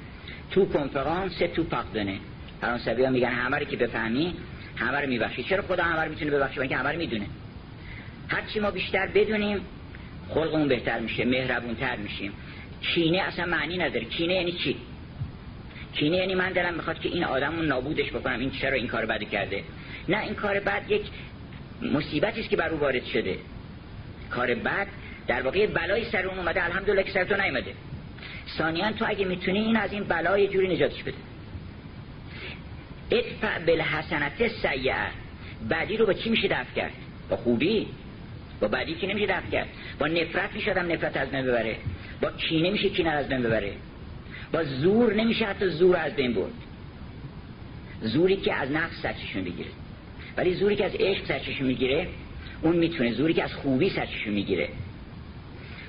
[0.52, 2.20] تو کنفرانس تو پاقدنه
[2.62, 4.34] فرانسوی ها میگن همه که بفهمی
[4.76, 5.44] همه رو میبخشی.
[5.44, 7.26] چرا خدا همه رو می‌تونه ببخشه اینکه همه رو می‌دونه.
[8.28, 9.62] هرچی ما بیشتر بدونیم
[10.30, 12.32] خلقمون بهتر میشه مهربونتر میشیم.
[12.82, 14.06] کینه اصلا معنی نداره.
[14.06, 14.78] کینه یعنی چی؟
[15.94, 18.40] کینه یعنی من دلم می‌خواد که این آدم رو نابودش بکنم.
[18.40, 19.64] این چرا این کار بد کرده؟
[20.10, 21.02] نه این کار بد یک
[21.82, 23.38] مصیبتی است که بر او وارد شده.
[24.30, 24.88] کار بد
[25.28, 26.66] در واقع بلای سر اون اومده.
[26.66, 27.72] الحمدلله که سر تو نیومده.
[28.58, 31.18] ثانیا تو اگه می‌تونی این از این بلای جوری نجاتش بده.
[33.12, 34.96] ادفع بالحسنت سیعه
[35.70, 36.92] بعدی رو با چی میشه دفع کرد؟
[37.30, 37.88] با خوبی.
[38.62, 39.68] با بعدی که نمیشه دفع کرد.
[40.00, 41.78] با نفرت میشه آدم نفرت از بین ببره.
[42.22, 43.74] با کینه میشه کینه از بین ببره.
[44.54, 46.54] با زور نمیشه حتی زور از بین برد.
[48.02, 49.70] زوری که از نفس سرچشون بگیره
[50.38, 52.08] ولی زوری که از عشق سرچشون می‌گیره
[52.62, 54.70] اون می‌تونه زوری که از خوبی سرچشون می‌گیره.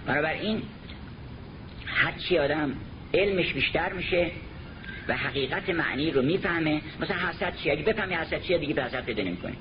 [0.07, 0.62] بنابراین
[1.87, 2.73] هرچی آدم
[3.14, 4.31] علمش بیشتر میشه
[5.09, 6.81] و حقیقت معنی رو می‌فهمه.
[7.01, 9.57] مثلا حسد چیه؟ اگه بفهمی حسد چیه دیگه به حسد پیدا نمی‌کنی.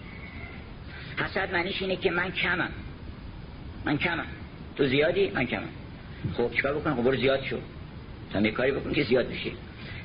[1.17, 2.69] حسد معنیش اینه که من کمم.
[3.85, 4.25] من کمم.
[4.75, 5.69] تو زیادی؟ من کمم.
[6.37, 7.57] خب چیکار بکنم خب زیاد شو.
[8.33, 9.51] تا یه کاری بکن که زیاد بشی.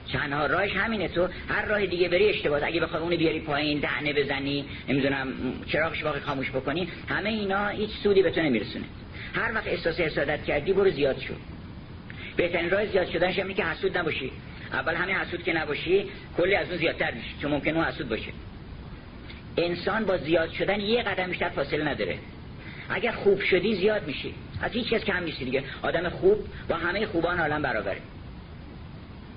[0.07, 1.29] چندها راهش همینه تو.
[1.49, 2.65] هر راه دیگه بری اشتباه.
[2.65, 5.29] اگه بخوای اونو بیاری پایین دهنه بزنی نمی‌دونم
[5.67, 8.85] چراغش باقی خاموش بکنی همه اینا هیچ سودی به تو نمیرسونه.
[9.35, 11.35] هر وقت احساس حسادت کردی برو زیاد شو.
[12.37, 14.33] بهترین راه زیاد شدنش همین که حسود نباشی.
[14.73, 16.05] اول همین حسود که نباشی
[16.37, 18.33] کلی از اون زیادتر میشی چون ممکن اون حسود باشه.
[19.57, 22.19] انسان با زیاد شدن یه قدم بیشتر فاصله نداره.
[22.91, 24.35] اگر خوب شدی زیاد میشی.
[24.63, 25.65] از هیچ کس کم نیستی دیگه.
[25.83, 28.01] آدم خوب با همه خوبان عالم برابره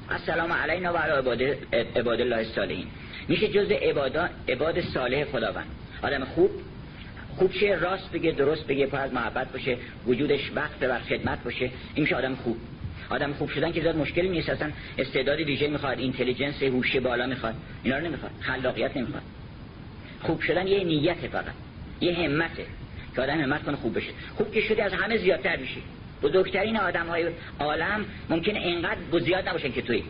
[0.10, 1.56] السلام علینا و علی
[1.96, 2.88] عباد الله الصالحین.
[3.28, 5.68] میشه جز عبادا عباد صالح خداوند.
[6.02, 6.52] آدم خوب
[7.36, 9.78] خوب شه راست بگه درست بگه پر از محبت باشه
[10.08, 12.58] وجودش وقت بر خدمت باشه این میشه آدم خوب.
[13.14, 17.56] آدم خوب شدن که زیاد مشکلی نیست اصلا استعداد ویژه می‌خواد اینتلیجنس هوش بالا می‌خواد
[17.84, 19.24] اینا رو نمی‌خواد خلاقیت نمی‌خواد.
[20.22, 21.46] خوب شدن یه نیت فقط
[22.02, 22.66] یه همته
[23.16, 24.12] که آدم همت کنه خوب بشه.
[24.36, 25.82] خوب که شده از همه زیادتر میشی.
[26.22, 27.26] بزرگترین آدم های
[27.60, 30.04] عالم ممکنه اینقدر زیاد نباشن که توی.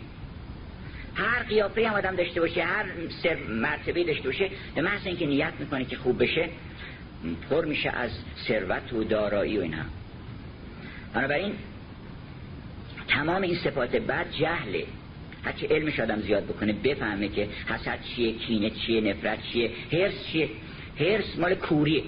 [1.15, 2.85] هر قیافه هم آدم داشته باشه هر
[3.23, 6.49] سر مرتبه داشته باشه به محض اینکه نیت می‌کنه که خوب بشه
[7.49, 8.11] پر میشه از
[8.47, 9.77] ثروت و دارایی و اینا
[11.13, 11.53] بنابراین
[13.13, 14.85] تمام این صفات بد جهله.
[15.45, 20.49] هرچی علمش آدم زیاد بکنه بفهمه که حسد چیه کینه چیه نفرت چیه هرس چیه.
[20.99, 22.03] هرس مال کوریه.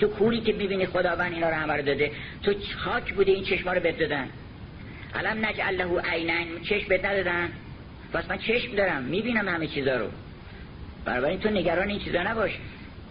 [0.00, 2.10] تو کوری که می‌بینی خداوند اینا رو همه رو داده
[2.42, 4.28] تو خاک بوده این چشما رو بد دادن.
[5.14, 7.48] علم نجعل له عینین چشم بد ندادن.
[8.12, 10.06] پس من چشم دارم می‌بینم همه چیزا رو.
[11.04, 12.50] برای تو نگران این چیزا نباش.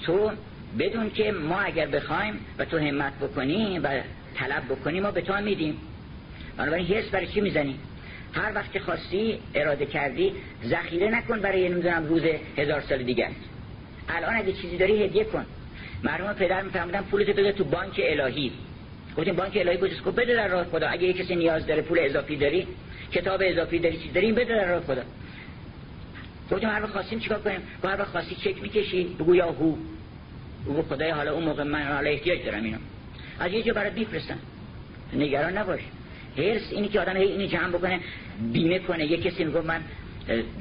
[0.03, 0.31] تو
[0.79, 4.01] بدون که ما اگر بخوایم و تو همت بکنی و
[4.35, 5.77] طلب بکنی ما به تو هم میدیم.
[6.57, 7.75] بنابراین حس برای چی می‌زنی؟
[8.33, 10.33] هر وقت خواستی اراده کردی
[10.65, 12.21] ذخیره نکن برای نمی‌دونم روز
[12.57, 13.29] هزار سال دیگر
[14.09, 15.45] الان اگه چیزی داری هدیه کن.
[16.03, 18.51] مرحوم پدر میفرمودن پولت بده تو بانک الهی.
[19.17, 20.87] گفتیم بانک الهی بودی کو بده در راه خدا.
[20.87, 22.67] اگه کسی نیاز داره پول اضافی داری
[23.11, 25.01] کتاب اضافی داری چیز داری بده در راه خدا.
[26.51, 29.75] گفتیم هر وقت خواستیم چیکار کنیم؟ هر وقت خواستی چک می‌کشی بگو یا هو.
[30.65, 32.77] بگو خدای حالا اون موقع من حالا احتیاج دارم اینو.
[33.39, 34.37] از یه جا برات میفرستن
[35.13, 35.79] نگران نباش.
[36.37, 37.99] هرس اینی که آدم هی اینی جمع بکنه
[38.53, 39.05] بیمه کنه.
[39.05, 39.81] یه کسی می‌گفت من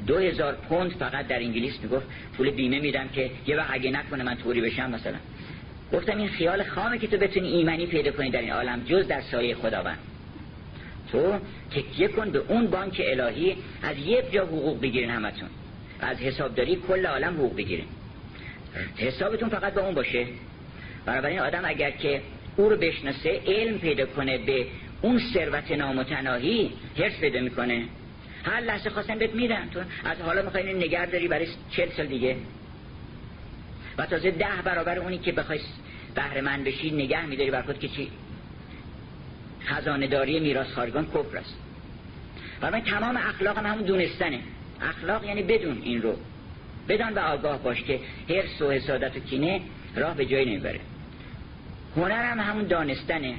[0.07, 2.07] دو هزار پوند فقط در انگلیس می‌گفت
[2.37, 5.17] پول بیمه میدم که یه وقت اگه نکنه من توری بشم مثلا.
[5.93, 9.21] گفتم این خیال خامه که تو بتونی ایمنی پیدا کنی در این عالم جز در
[9.21, 9.99] سایه خداوند.
[11.13, 11.39] تو
[11.71, 15.49] تکیه کن به اون بانک الهی از یه جا حقوق بگیرین همتون.
[16.01, 17.85] از حسابداری کل عالم حقوق بگیرین.
[18.97, 20.27] حسابتون فقط به اون باشه.
[21.07, 22.21] بنابراین آدم اگر که
[22.57, 24.67] او رو بشناسه علم پیدا کنه به
[25.03, 27.85] اون ثروت نامتناهی حرس پیدا می‌کنه.
[28.45, 32.37] هر لحظه خواستن بهت میدن تو از حالا می‌خوای نگر داری برای چل سال دیگه.
[33.99, 35.61] و تازه ده برابر اونی که بخوای
[36.15, 38.11] بهره من بشی نگه میداری بر خود که چی؟
[39.65, 41.57] خزانه داری میراث خارگان کفر است.
[42.63, 44.41] و من تمام اخلاق هم همون دونستنه.
[44.83, 46.17] اخلاق یعنی بدون این رو.
[46.89, 49.61] بدان و آگاه باش که هرس و حسادت و کینه
[49.97, 50.81] راه به جایی نمی‌بره.
[51.97, 53.35] هنر هم همون دانستنه.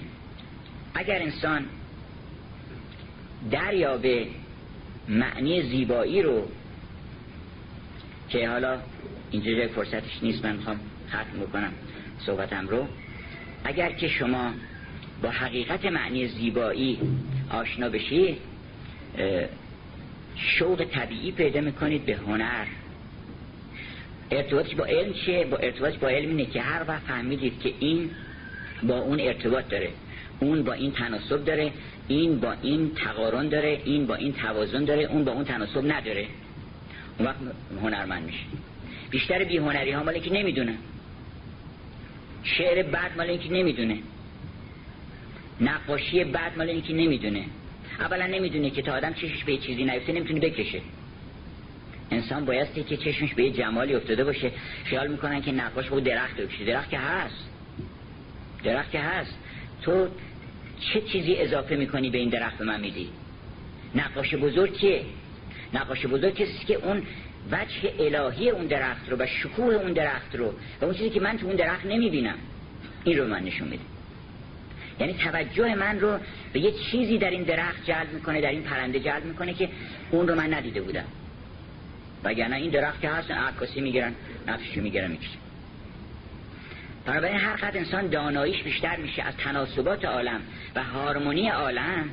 [0.93, 1.65] اگر انسان
[3.51, 4.27] دریابه
[5.09, 6.47] معنی زیبایی رو
[8.29, 8.79] که حالا
[9.31, 10.79] اینجا جای فرصتش نیست من می‌خوام
[11.09, 11.73] ختم بکنم
[12.19, 12.87] صحبتم رو.
[13.63, 14.53] اگر که شما
[15.21, 16.99] با حقیقت معنی زیبایی
[17.51, 18.37] آشنا بشید
[20.35, 22.65] شوق طبیعی پیدا می‌کنید به هنر.
[24.31, 28.09] ارتباطش با علم چیه؟ با ارتباطش با علم اینه که هر وقت فهمیدید که این
[28.83, 29.89] با اون ارتباط داره.
[30.41, 31.71] اون با این تناسب داره
[32.07, 36.25] این با این تقارن داره این با این توازن داره اون با اون تناسب نداره.
[37.17, 37.37] اون وقت
[37.81, 38.43] هنرمند میشه.
[39.09, 40.75] بیشتر بی هنری ها مالی که نمی‌دونه.
[42.43, 43.97] شعر بعد مال اینکه نمی‌دونه.
[45.61, 47.45] نقاشی بعد مال اینکه نمی‌دونه.
[47.99, 50.81] اولا نمی‌دونه که تا آدم چشش به چیزی نیفته نمی‌تونه بکشه.
[52.11, 54.51] انسان بایستی که چشمش به جمالی افتاده باشه.
[54.83, 56.65] خیال می‌کنن که نقاش بود درخت بکشه.
[56.65, 57.49] درخت که هست.
[58.63, 59.37] درخت که هست.
[59.81, 60.07] تو
[60.81, 63.09] چه چیزی اضافه می‌کنی به این درخت به من میدی؟
[63.95, 65.01] نقاش بزرگ کیه
[65.73, 67.03] نقاش بزرگ کسی که اون
[67.51, 71.37] وجه الهی اون درخت رو و شکوه اون درخت رو و اون چیزی که من
[71.37, 72.37] تو اون درخت نمی‌بینم
[73.03, 73.83] این رو من نشون میده.
[74.99, 76.17] یعنی توجه من رو
[76.53, 79.69] به یه چیزی در این درخت جلب می‌کنه در این پرنده جلب می‌کنه که
[80.11, 81.05] اون رو من ندیده بودم.
[82.23, 84.13] وگرنه این درخت که هستن عکاسی می‌گیرن
[84.47, 85.37] نفسشو می‌گیرن می‌کشن.
[87.05, 90.41] بنابراین هر قد انسان داناییش بیشتر میشه از تناسبات عالم
[90.75, 92.09] و هارمونی عالم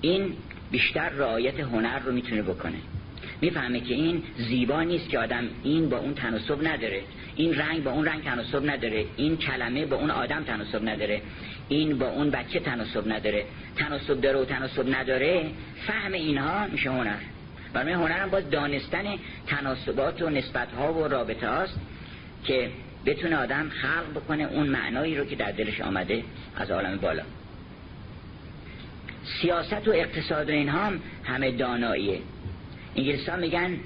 [0.00, 0.32] این
[0.70, 2.78] بیشتر رعایت هنر رو می‌تونه بکنه.
[3.40, 7.00] می‌فهمه که این زیبا نیست که آدم این با اون تناسب نداره
[7.36, 11.22] این رنگ با اون رنگ تناسب نداره این کلمه با اون آدم تناسب نداره
[11.68, 13.44] این با اون بچه تناسب نداره.
[13.76, 15.50] تناسب داره و تناسب نداره
[15.86, 17.16] فهم اینها میشه هنر.
[17.72, 19.04] برای هنر هم باز دانستن
[19.46, 21.80] تناسبات و نسبت ها و رابطه هاست
[22.44, 22.70] که
[23.06, 26.24] بتونه آدم خلق بکنه اون معنایی رو که در دلش آمده
[26.56, 27.22] از عالم بالا.
[29.24, 32.18] سیاست و اقتصاد و اینها هم همه داناییه.
[32.96, 33.78] انگلیس ها میگن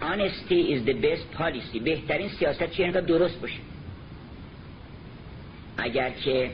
[0.00, 1.78] honesty is the best policy.
[1.84, 3.58] بهترین سیاست چیه؟ درست باشه.
[5.78, 6.50] اگر که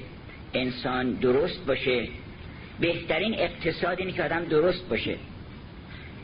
[0.55, 2.09] انسان درست باشه
[2.81, 5.17] بهترین اقتصاد اینه که آدم درست باشه.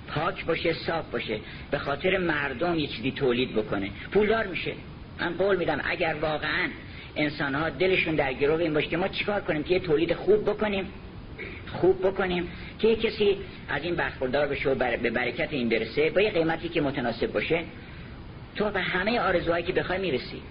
[0.08, 1.38] پاک باشه صاف باشه.
[1.70, 3.90] به خاطر مردم یه چیزی تولید بکنه.
[4.12, 4.72] پولدار میشه.
[5.20, 6.68] من قول میدم اگر واقعا
[7.16, 10.50] انسان ها دلشون در گروه این باشه که ما چیکار کنیم که یه تولید خوب
[10.50, 10.86] بکنیم
[11.72, 12.48] خوب بکنیم
[12.78, 13.36] که یه کسی
[13.68, 17.64] از این برخوردار بشه و به برکت این برسه با یه قیمتی که متناسب باشه
[18.56, 20.42] تو به همه آرزوهایی که بخوای می‌رسی.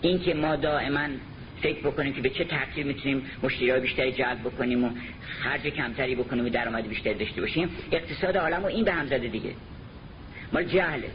[0.00, 1.08] این که ما دائما
[1.62, 4.90] فکر بکنیم که به چه ترتیب می‌تونیم مشتری بیشتری جلب بکنیم و
[5.42, 9.28] خرج کمتری بکنیم و درآمد بیشتری داشته باشیم اقتصاد عالم و این به هم زده
[9.28, 9.50] دیگه.
[10.52, 11.10] مال جهله.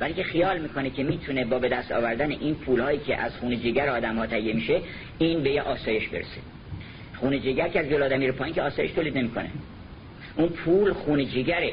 [0.00, 3.60] ولی که خیال می‌کنه که می‌تونه با به دست آوردن این پولهایی که از خون
[3.60, 4.80] جگر آدم ها تهیه میشه
[5.18, 6.40] این به یه آسایش برسه.
[7.16, 9.50] خون جگر که از جلو آدم میره پایین که آسایش تولید نمی‌کنه.
[10.36, 11.72] اون پول خون جگره.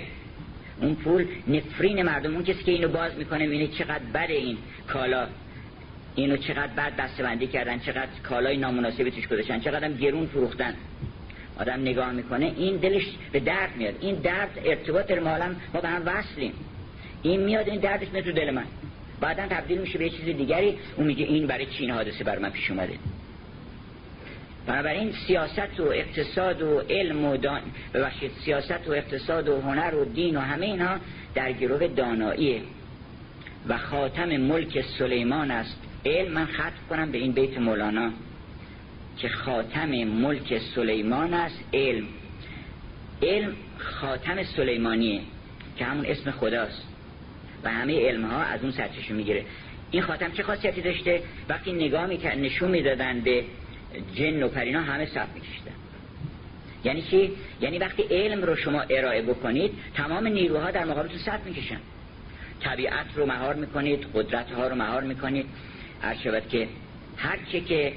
[0.82, 4.58] اون پول نفرین مردم اون کسی که اینو باز می‌کنه می‌بینه چقدر بده این
[4.88, 5.28] کالا.
[6.16, 10.74] اینو چقدر بد بندی کردن چقدر کالای نامناسبی توش گذاشتن چقدر گرون فروختن.
[11.60, 13.94] آدم نگاه می‌کنه این دلش به درد میاد.
[14.02, 16.54] این درد ارتباط مالم ما به هم وصلیم.
[17.24, 18.66] این میاد این دردش میاد تو دل من.
[19.20, 20.78] بعدا تبدیل میشه به چیز دیگری.
[20.98, 22.94] اون میگه این برای چین حادثه بر من پیش اومده.
[24.68, 27.62] بنابراین سیاست و اقتصاد و علم و دان...
[27.94, 30.98] ببخشید سیاست و اقتصاد و هنر و دین و همه اینها
[31.36, 32.62] در گروه داناییه
[33.68, 35.82] و خاتم ملک سلیمان است.
[36.06, 38.12] علم من ختم کنم به این بیت مولانا.
[39.18, 42.06] که خاتم ملک سلیمان است علم.
[43.22, 45.22] علم خاتم سلیمانیه
[45.78, 46.93] که همون اسم خداست.
[47.64, 49.46] و همه علم ها از اون سرچشمه می‌گیره.
[49.92, 53.44] این خاتم چه خاصیتی داشته؟ وقتی نگاه می‌کرد نشون می‌دادن به
[54.16, 55.72] جن و پرینا همه صف میکشتن
[56.84, 61.80] یعنی چی؟ یعنی وقتی علم رو شما ارائه بکنید تمام نیروها در مقابلتون صف می‌کشن.
[62.62, 65.46] طبیعت رو مهار می‌کنید قدرت ها رو مهار می‌کنید.
[66.02, 66.68] هر شود که
[67.18, 67.94] هر چه که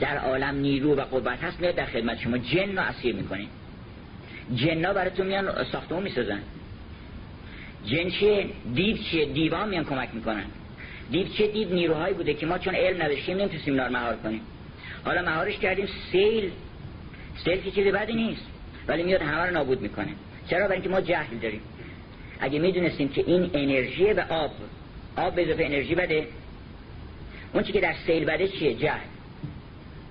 [0.00, 2.38] در عالم نیرو و قوت هست میاد در خدمت شما.
[2.38, 3.48] جن رو اسیر می‌کنید.
[4.54, 6.40] جنا براتون میان ساختمون می‌سازن.
[7.86, 10.44] جن چیه؟ دید چیه؟ دیوان میان کمک می‌کنن.
[11.10, 14.40] دید چه دید نیروهایی بوده که ما چون علم نداشتیم نمی‌تونستیم اینا مهار کنیم.
[15.04, 16.50] حالا مهارش کردیم سیل.
[17.44, 18.46] سیل که چیز بدی نیست
[18.88, 20.08] ولی میاد همه رو نابود می‌کنه.
[20.50, 21.60] چرا؟ برای اینکه ما جهل داریم.
[22.40, 24.50] اگه می‌دونستیم که این انرژی و آب
[25.16, 26.26] آب به اضافه انرژی بده
[27.52, 29.06] اون چی که در سیل بده چیه؟ جهل.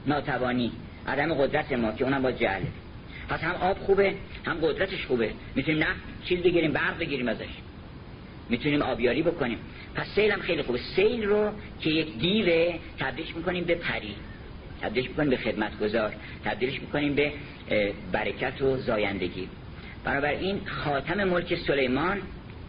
[0.07, 0.71] ناتوانی.
[1.07, 2.67] عدم قدرت ما که اونم با جهله.
[3.29, 4.13] پس هم آب خوبه
[4.45, 5.31] هم قدرتش خوبه.
[5.55, 5.87] می‌تونیم نه
[6.25, 7.45] چیز بگیریم برق بگیریم ازش.
[8.49, 9.57] می‌تونیم آبیاری بکنیم.
[9.95, 10.79] پس سیل هم خیلی خوبه.
[10.95, 14.15] سیل رو که یک دیوه تبدیلش می‌کنیم به پری.
[14.81, 16.13] تبدیلش می‌کنیم به خدمتگزار.
[16.45, 17.31] تبدیلش می‌کنیم به
[18.11, 19.47] برکت و زایندگی.
[20.03, 22.21] بنابراین خاتم ملک سلیمان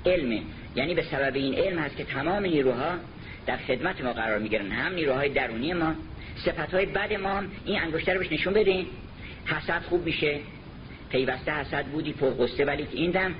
[0.06, 0.42] علمه
[0.76, 2.94] یعنی به سبب این علم هست که تمام نیروها
[3.46, 4.72] در خدمت ما قرار می‌گیرن.
[4.72, 5.94] هم نیروهای درونی ما.
[6.36, 8.86] صفت های بد ما این انگشتر رو بهش نشون بدین.
[9.48, 10.38] حسد خوب میشه.
[11.10, 13.34] پیوسته حسد بودی پرقصه ولی این دم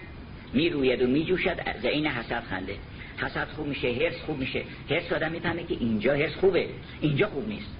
[0.52, 1.56] می‌روید و میجوشد.
[1.66, 2.74] از این حسد خنده.
[3.16, 4.62] حسد خوب میشه هرس خوب میشه.
[4.90, 6.66] هرس آدم می‌فهمه که اینجا هرس خوبه.
[7.00, 7.76] اینجا خوب نیست.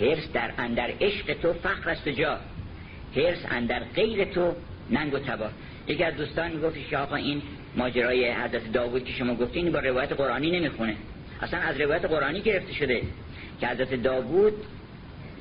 [0.00, 2.38] هرس در اندر عشق تو فخر است جا.
[3.16, 4.54] هرس اندر غیر تو
[4.90, 5.48] ننگ و تبا.
[5.88, 7.42] یکی از دوستان می‌گفت که آقا این
[7.76, 10.96] ماجرای حضرت داوود که شما گفتین با روایت قرآنی نمی‌خونه.
[11.42, 13.02] اصلا از روایت قرآنی گرفته شده
[13.60, 14.52] که حضرت داوود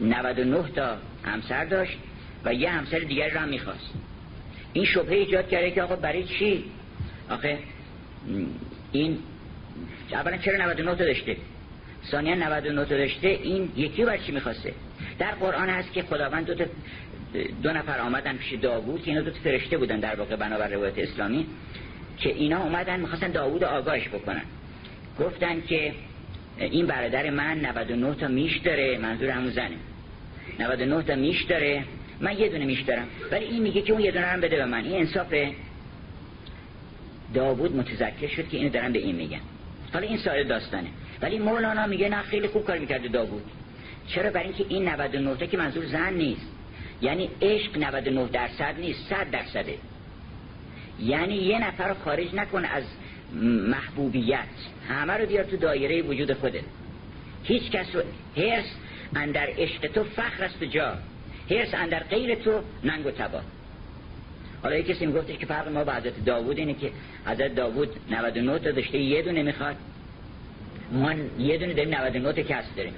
[0.01, 1.97] 99 تا همسر داشت
[2.45, 3.93] و یه همسر دیگر رو هم می‌خواست.
[4.73, 6.63] این شبهه ایجاد کرده که آقا برای چی؟
[7.29, 7.57] آخه
[8.91, 9.17] این
[10.11, 11.37] اولا چرا 99 تا داشته؟
[12.11, 14.73] ثانیا 99 تا داشته این یکی برای چی می‌خواسته؟
[15.19, 16.65] در قرآن هست که خداوند دو,
[17.63, 21.45] دو نفر آمدن پیش داوود که اینا دو فرشته بودن در واقع بنابر روایت اسلامی
[22.17, 24.43] که اینا اومدن می‌خواستن داوود آگاهش بکنن.
[25.19, 25.93] گفتن که
[26.57, 29.75] این برادر من 99 تا میش داره منظور همون زنه.
[30.59, 31.83] 99 تا میش داره.
[32.21, 33.07] من یه دونه میش دارم.
[33.31, 34.83] ولی این میگه که اون یه دونه هم بده به من.
[34.83, 35.51] این انصافه
[37.33, 39.39] داوود متذکر شد که اینو دارن به این میگن.
[39.93, 40.87] حالا این سایر داستانه.
[41.21, 43.43] ولی مولانا میگه نه خیلی خوب کار می‌کرده داوود.
[44.07, 46.47] چرا؟ برای اینکه این 99 تا که منظور زن نیست.
[47.01, 49.75] یعنی عشق 99 درصد نیست 100 درصده.
[50.99, 52.83] یعنی یه نفر رو خارج نکن از
[53.43, 54.39] محبوبیت.
[54.89, 56.63] همه رو بیار تو دایره وجود خوده
[57.43, 58.01] هیچ کس رو
[58.37, 58.65] هرس
[59.15, 60.93] اندر عشق تو فخر است جا.
[61.51, 63.41] هرس اندر غیر تو ننگ و تبا.
[64.63, 66.91] حالا یک کسی میگفتش که فرق ما با حضرت داوود اینه که
[67.25, 69.75] حضرت داوود 99 تا داشته یه دونه می‌خواد.
[70.91, 72.93] ما یه دونه داریم 99 تا کس داریم.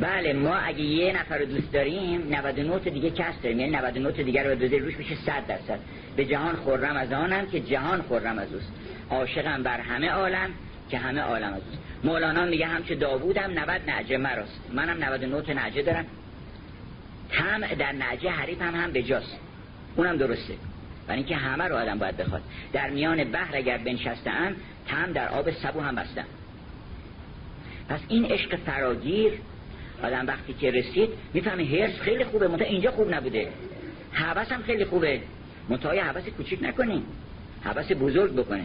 [0.00, 3.60] بله ما اگه یه نفر رو دوست داریم 99 دیگه کس داریم.
[3.60, 5.78] یعنی 99 دیگر رو بذاری روش میشه 100 درصد.
[6.16, 8.72] به جهان خورم از آنم که جهان خورم از اوست.
[9.10, 10.50] عاشقم بر همه عالم.
[10.92, 14.60] که همه عالم اوست مولانا میگه همچه داوودم 90 نعجه مراست.
[14.72, 16.06] منم 99 نعجه دارم.
[17.30, 19.38] تم در نعجه حریف هم هم بجاست.
[19.96, 20.54] اونم درسته.
[21.06, 22.42] برای اینکه همه رو آدم باید بخواد.
[22.72, 24.56] در میان بحر اگر بنشستم
[24.88, 26.24] تم در آب سبو هم بستم.
[27.88, 29.32] پس این عشق فراگیر
[30.02, 32.48] آدم وقتی که رسید می‌فهمه هرس خیلی خوبه.
[32.48, 33.48] منتها اینجا خوب نبوده.
[34.12, 35.20] حوث هم خیلی خوبه.
[35.68, 37.06] منتها حوث کوچیک نکنیم.
[37.64, 38.64] حوث بزرگ بکنه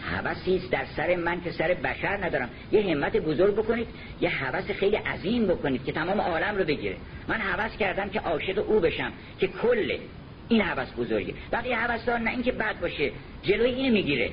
[0.00, 2.50] حوثی در سر من که سر بشر ندارم.
[2.72, 3.86] یه همت بزرگ بکنید
[4.20, 6.96] یه حوث خیلی عظیم بکنید که تمام عالم رو بگیره.
[7.28, 9.98] من حوث کردم که عاشق او بشم که کل
[10.48, 11.34] این حوث بزرگه.
[11.52, 13.10] بقیه حوث نه اینکه بد باشه
[13.42, 14.30] جلوی اینو می‌گیره.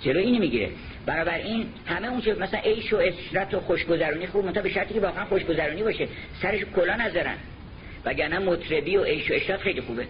[0.00, 0.70] جلوی اینو می‌گیره.
[1.44, 5.00] این همه اون چه مثلا عیش و اشرت و خوشگذرونی خوب منتها به شرطی که
[5.00, 6.08] واقعا خوشگذرونی باشه.
[6.42, 7.36] سرش کلا نذارن
[8.04, 10.06] وگرنه مطربی و عیش و اشرت خیلی خوبه.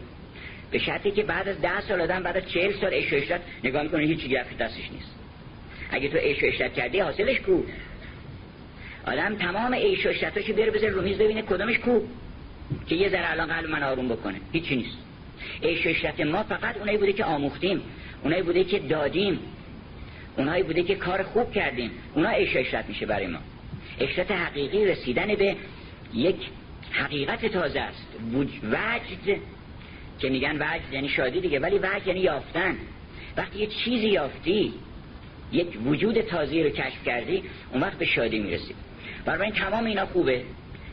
[0.71, 3.83] به شرطی که بعد از ده سال آدم بعد از چهل سال و اشرت نگاه
[3.83, 5.15] می‌کنه هیچ چیزی دستش نیست.
[5.91, 7.63] اگه تو و اشرت کردی حاصلش کو؟
[9.07, 12.01] آدم تمام عیش و اشرتاشو بیاره بذاره رو میز ببینه کدومش کو؟
[12.87, 14.41] که یه ذره الان قلب من آروم بکنه.
[14.53, 14.99] هیچی نیست.
[15.63, 17.83] عیش و ما فقط اونایی بوده که آموختیم.
[18.23, 19.39] اونایی بوده که دادیم.
[20.37, 21.91] اونایی بوده که کار خوب کردیم.
[22.15, 23.39] اونا عیش اشرت میشه برای ما.
[24.01, 25.57] اشرت حقیقی رسیدن به
[26.15, 26.37] یک
[26.93, 28.07] حقیقت تازه است.
[28.73, 29.41] وجد
[30.21, 32.77] که میگن وجد یعنی شادی دیگه ولی وجد یعنی یافتن.
[33.37, 34.75] وقتی یه چیزی یافتی
[35.53, 37.43] یک وجود تازه رو کشف کردی
[37.73, 38.75] اون وقت به شادی می‌رسی.
[39.25, 40.43] برای این تمام اینا خوبه.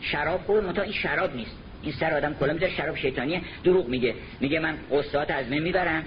[0.01, 1.57] شراب خوبه منتها این شراب نیست.
[1.83, 3.41] این سر آدم کلا می‌ذاره شراب شیطانیه.
[3.63, 4.15] دروغ میگه.
[4.39, 6.03] میگه من قصات از من می‌برم.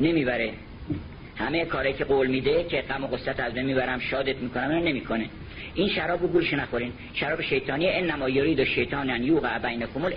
[0.00, 0.52] نمی‌بره.
[1.36, 4.82] همه کاری که قول میده که غم و قصت از من می‌برم شادت می‌کنم اون
[4.82, 5.26] نمی‌کنه.
[5.74, 6.92] این شراب رو گولش نخورین.
[7.14, 10.10] شراب شیطانی انما یرید شیطان ان یوقع بینکم و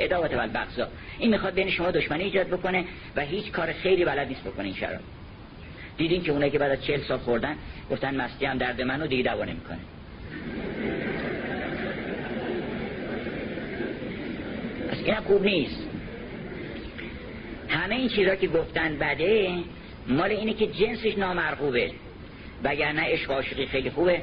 [1.19, 2.85] این می‌خواد بین شما دشمنی ایجاد بکنه
[3.15, 5.01] و هیچ کار خیری بلد نیست بکنه این شراب.
[5.97, 7.55] دیدین که اونایی که بعد از 40 سال خوردن
[7.91, 9.79] گفتن مستی هم درد منو دیگه دوا نمی‌کنه.
[14.91, 15.87] پس این خوب نیست.
[17.69, 19.57] همه این چیزا که گفتن بده
[20.07, 21.91] مال اینه که جنسش نامرغوبه.
[22.63, 24.21] وگرنه عشق عاشقی خیلی خوبه.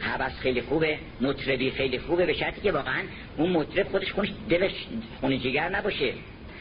[0.00, 3.02] حبس خیلی خوبه مطربی خیلی خوبه به شرطی که واقعا
[3.36, 4.72] اون مطرب خودش خونش دلش
[5.20, 6.14] خونی جگر نباشه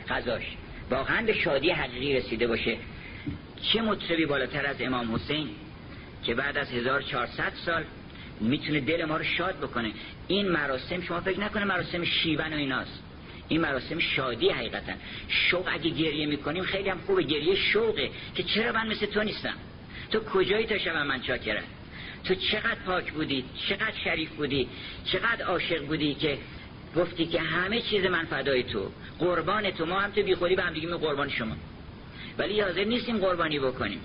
[0.10, 0.44] غذاش.
[0.92, 2.78] واقعا به شادی حقیقی رسیده باشه.
[3.62, 5.50] چه مطربی بالاتر از امام حسین
[6.24, 7.84] که بعد از 1400 سال
[8.42, 9.92] می‌تونه دل ما رو شاد بکنه؟
[10.28, 13.04] این مراسم شما فکر نکنه مراسم شیون و ایناست.
[13.48, 14.94] این مراسم شادی حقیقتا.
[15.28, 19.56] شوق اگه گریه می‌کنیم خیلی هم خوبه گریه شوقه که چرا من مثل تو نیستم؟
[20.12, 21.64] تو کجایی تا شبم من چاکرم؟
[22.24, 24.68] تو چقدر پاک بودی چقدر شریف بودی
[25.06, 26.38] چقدر عاشق بودی که
[26.96, 28.92] گفتی که همه چیز من فدای تو.
[29.20, 29.86] قربان تو.
[29.86, 31.56] ما هم تو بیخودی به هم دیگه قربان شما.
[32.38, 34.00] ولی حاضر نیستیم قربانی بکنیم.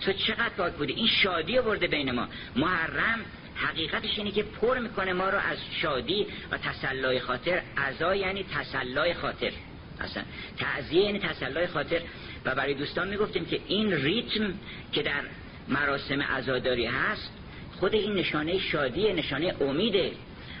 [0.00, 0.92] تو چقدر پاک بودی.
[0.92, 2.28] این شادی برده بین ما.
[2.56, 3.20] محرم
[3.54, 7.62] حقیقتش اینه که پر می‌کنه ما رو از شادی و تسلای خاطر.
[7.76, 9.52] عزا یعنی تسلای خاطر.
[10.00, 10.22] اصلا
[10.58, 12.00] تعزیه یعنی تسلای خاطر.
[12.44, 14.54] و برای دوستان می‌گفتیم که این ریتم
[14.92, 15.22] که در
[15.68, 17.37] مراسم عزاداری هست
[17.78, 20.10] خود این نشانه شادی نشانه امیده.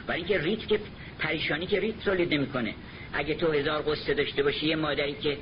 [0.06, 0.80] برای اینکه ریتم که
[1.18, 2.74] پریشانی که ریتم تولید نمی‌کنه.
[3.12, 5.38] اگه تو هزار قصه داشته باشی یه مادری که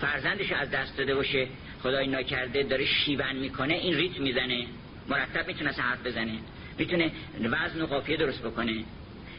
[0.00, 1.46] فرزندش از دست داده باشه
[1.82, 4.66] خدای ناکرده داره شیون می‌کنه این ریتم می‌زنه.
[5.08, 6.38] مرتب می‌تونه حرف بزنه.
[6.78, 7.10] می‌تونه
[7.40, 8.84] وزن و قافیه درست بکنه.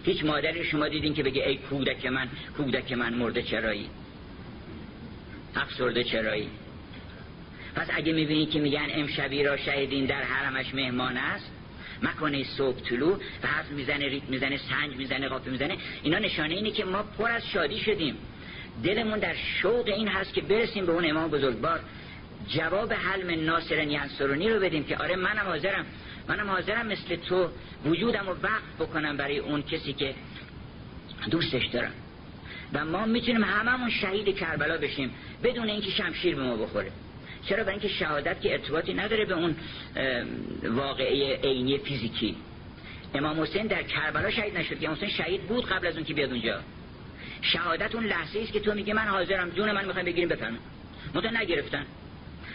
[0.05, 3.89] هیچ مادری شما دیدین که بگه ای کودک من کودک من مرده چرایی؟
[5.55, 6.47] افسرده چرایی.
[7.76, 11.51] پس اگه می‌بینی که میگن امشبی را شهیدین در حرمش مهمان است
[12.04, 15.78] مکنه صبح طلوع و حرف می‌زنه ریت می‌زنه سنج می‌زنه قافیه می‌زنه.
[16.04, 18.18] اینا نشانه اینه که ما پر از شادی شدیم.
[18.84, 21.80] دلمون در شوق این هست که برسیم به اون امام بزرگوار.
[22.47, 25.86] جواب حلم ناصر ینصرونی رو بدیم که آره منم حاضرم.
[26.28, 27.49] منم حاضرم مثل تو
[27.86, 30.16] وجودم رو وقت بکنم برای اون کسی که
[31.32, 31.91] دوستش دارم.
[32.74, 35.12] و ما می‌تونیم هممون شهید کربلا بشیم
[35.43, 36.91] بدون اینکه شمشیر به ما بخوره.
[37.49, 39.55] چرا برای اینکه شهادت که ارتباطی نداره به اون
[40.63, 42.35] واقعه عینی فیزیکی.
[43.15, 46.31] امام حسین در کربلا شهید نشد که حسین شهید بود قبل از اون که بیاد
[46.31, 46.59] اونجا.
[47.41, 50.61] شهادت اون لحظه است که تو میگه من حاضرم جون من می‌خوام بگیریم بفرمایید
[51.13, 51.85] متو نگرفتن.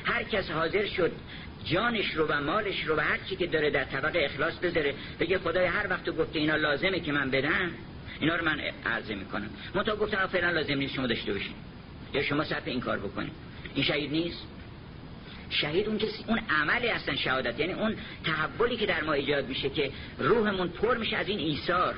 [0.04, 1.12] هر کس حاضر شد
[1.64, 5.38] جانش رو و مالش رو و هر چی که داره در طبق اخلاص بذاره بگه
[5.38, 7.70] خدای هر وقت گفته اینا لازمه که من بدم
[8.20, 9.50] اینا رو من عرضه می‌کنم.
[9.74, 11.54] منتها گفتن فعلا لازم نیست شما داشته باشین.
[12.14, 13.32] یا شما صرف این کار بکنید
[13.74, 14.46] این شهید نیست؟
[15.50, 17.60] شهید اون کسی اون عمل اصلا شهادت.
[17.60, 21.94] یعنی اون تحولی که در ما ایجاد میشه که روحمون پر میشه از این ایثار.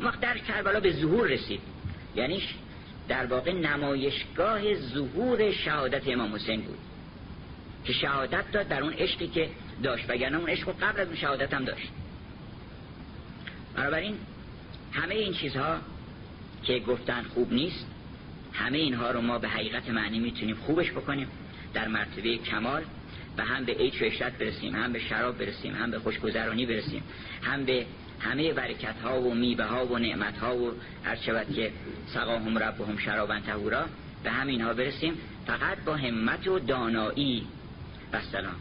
[0.00, 1.60] وقت در کربلا به ظهور رسید.
[2.16, 2.42] یعنی
[3.08, 6.78] در واقع نمایشگاه ظهور شهادت امام حسین بود.
[7.84, 9.48] که شهادت داد در اون عشقی که
[9.82, 10.10] داشت.
[10.10, 11.88] وگرنه اون عشق قبل از اون شهادت هم داشت.
[13.76, 14.16] بنابراین
[14.92, 15.78] همه این چیزها
[16.62, 17.86] که گفتن خوب نیست
[18.52, 21.28] همه اینها رو ما به حقیقت معنی می‌تونیم خوبش بکنیم.
[21.74, 22.82] در مرتبه کمال
[23.38, 27.02] و هم به عیش و برسیم هم به شراب برسیم هم به خوشگذرانی برسیم
[27.42, 27.86] هم به
[28.20, 30.72] همه برکت ها و میبه ها و نعمت ها و
[31.04, 31.72] هر شود که
[32.06, 33.84] سقاهم ربهم شرابا تهورا
[34.22, 35.14] به همین ها برسیم.
[35.46, 37.46] فقط با همت و دانایی.
[38.12, 38.54] و سلام.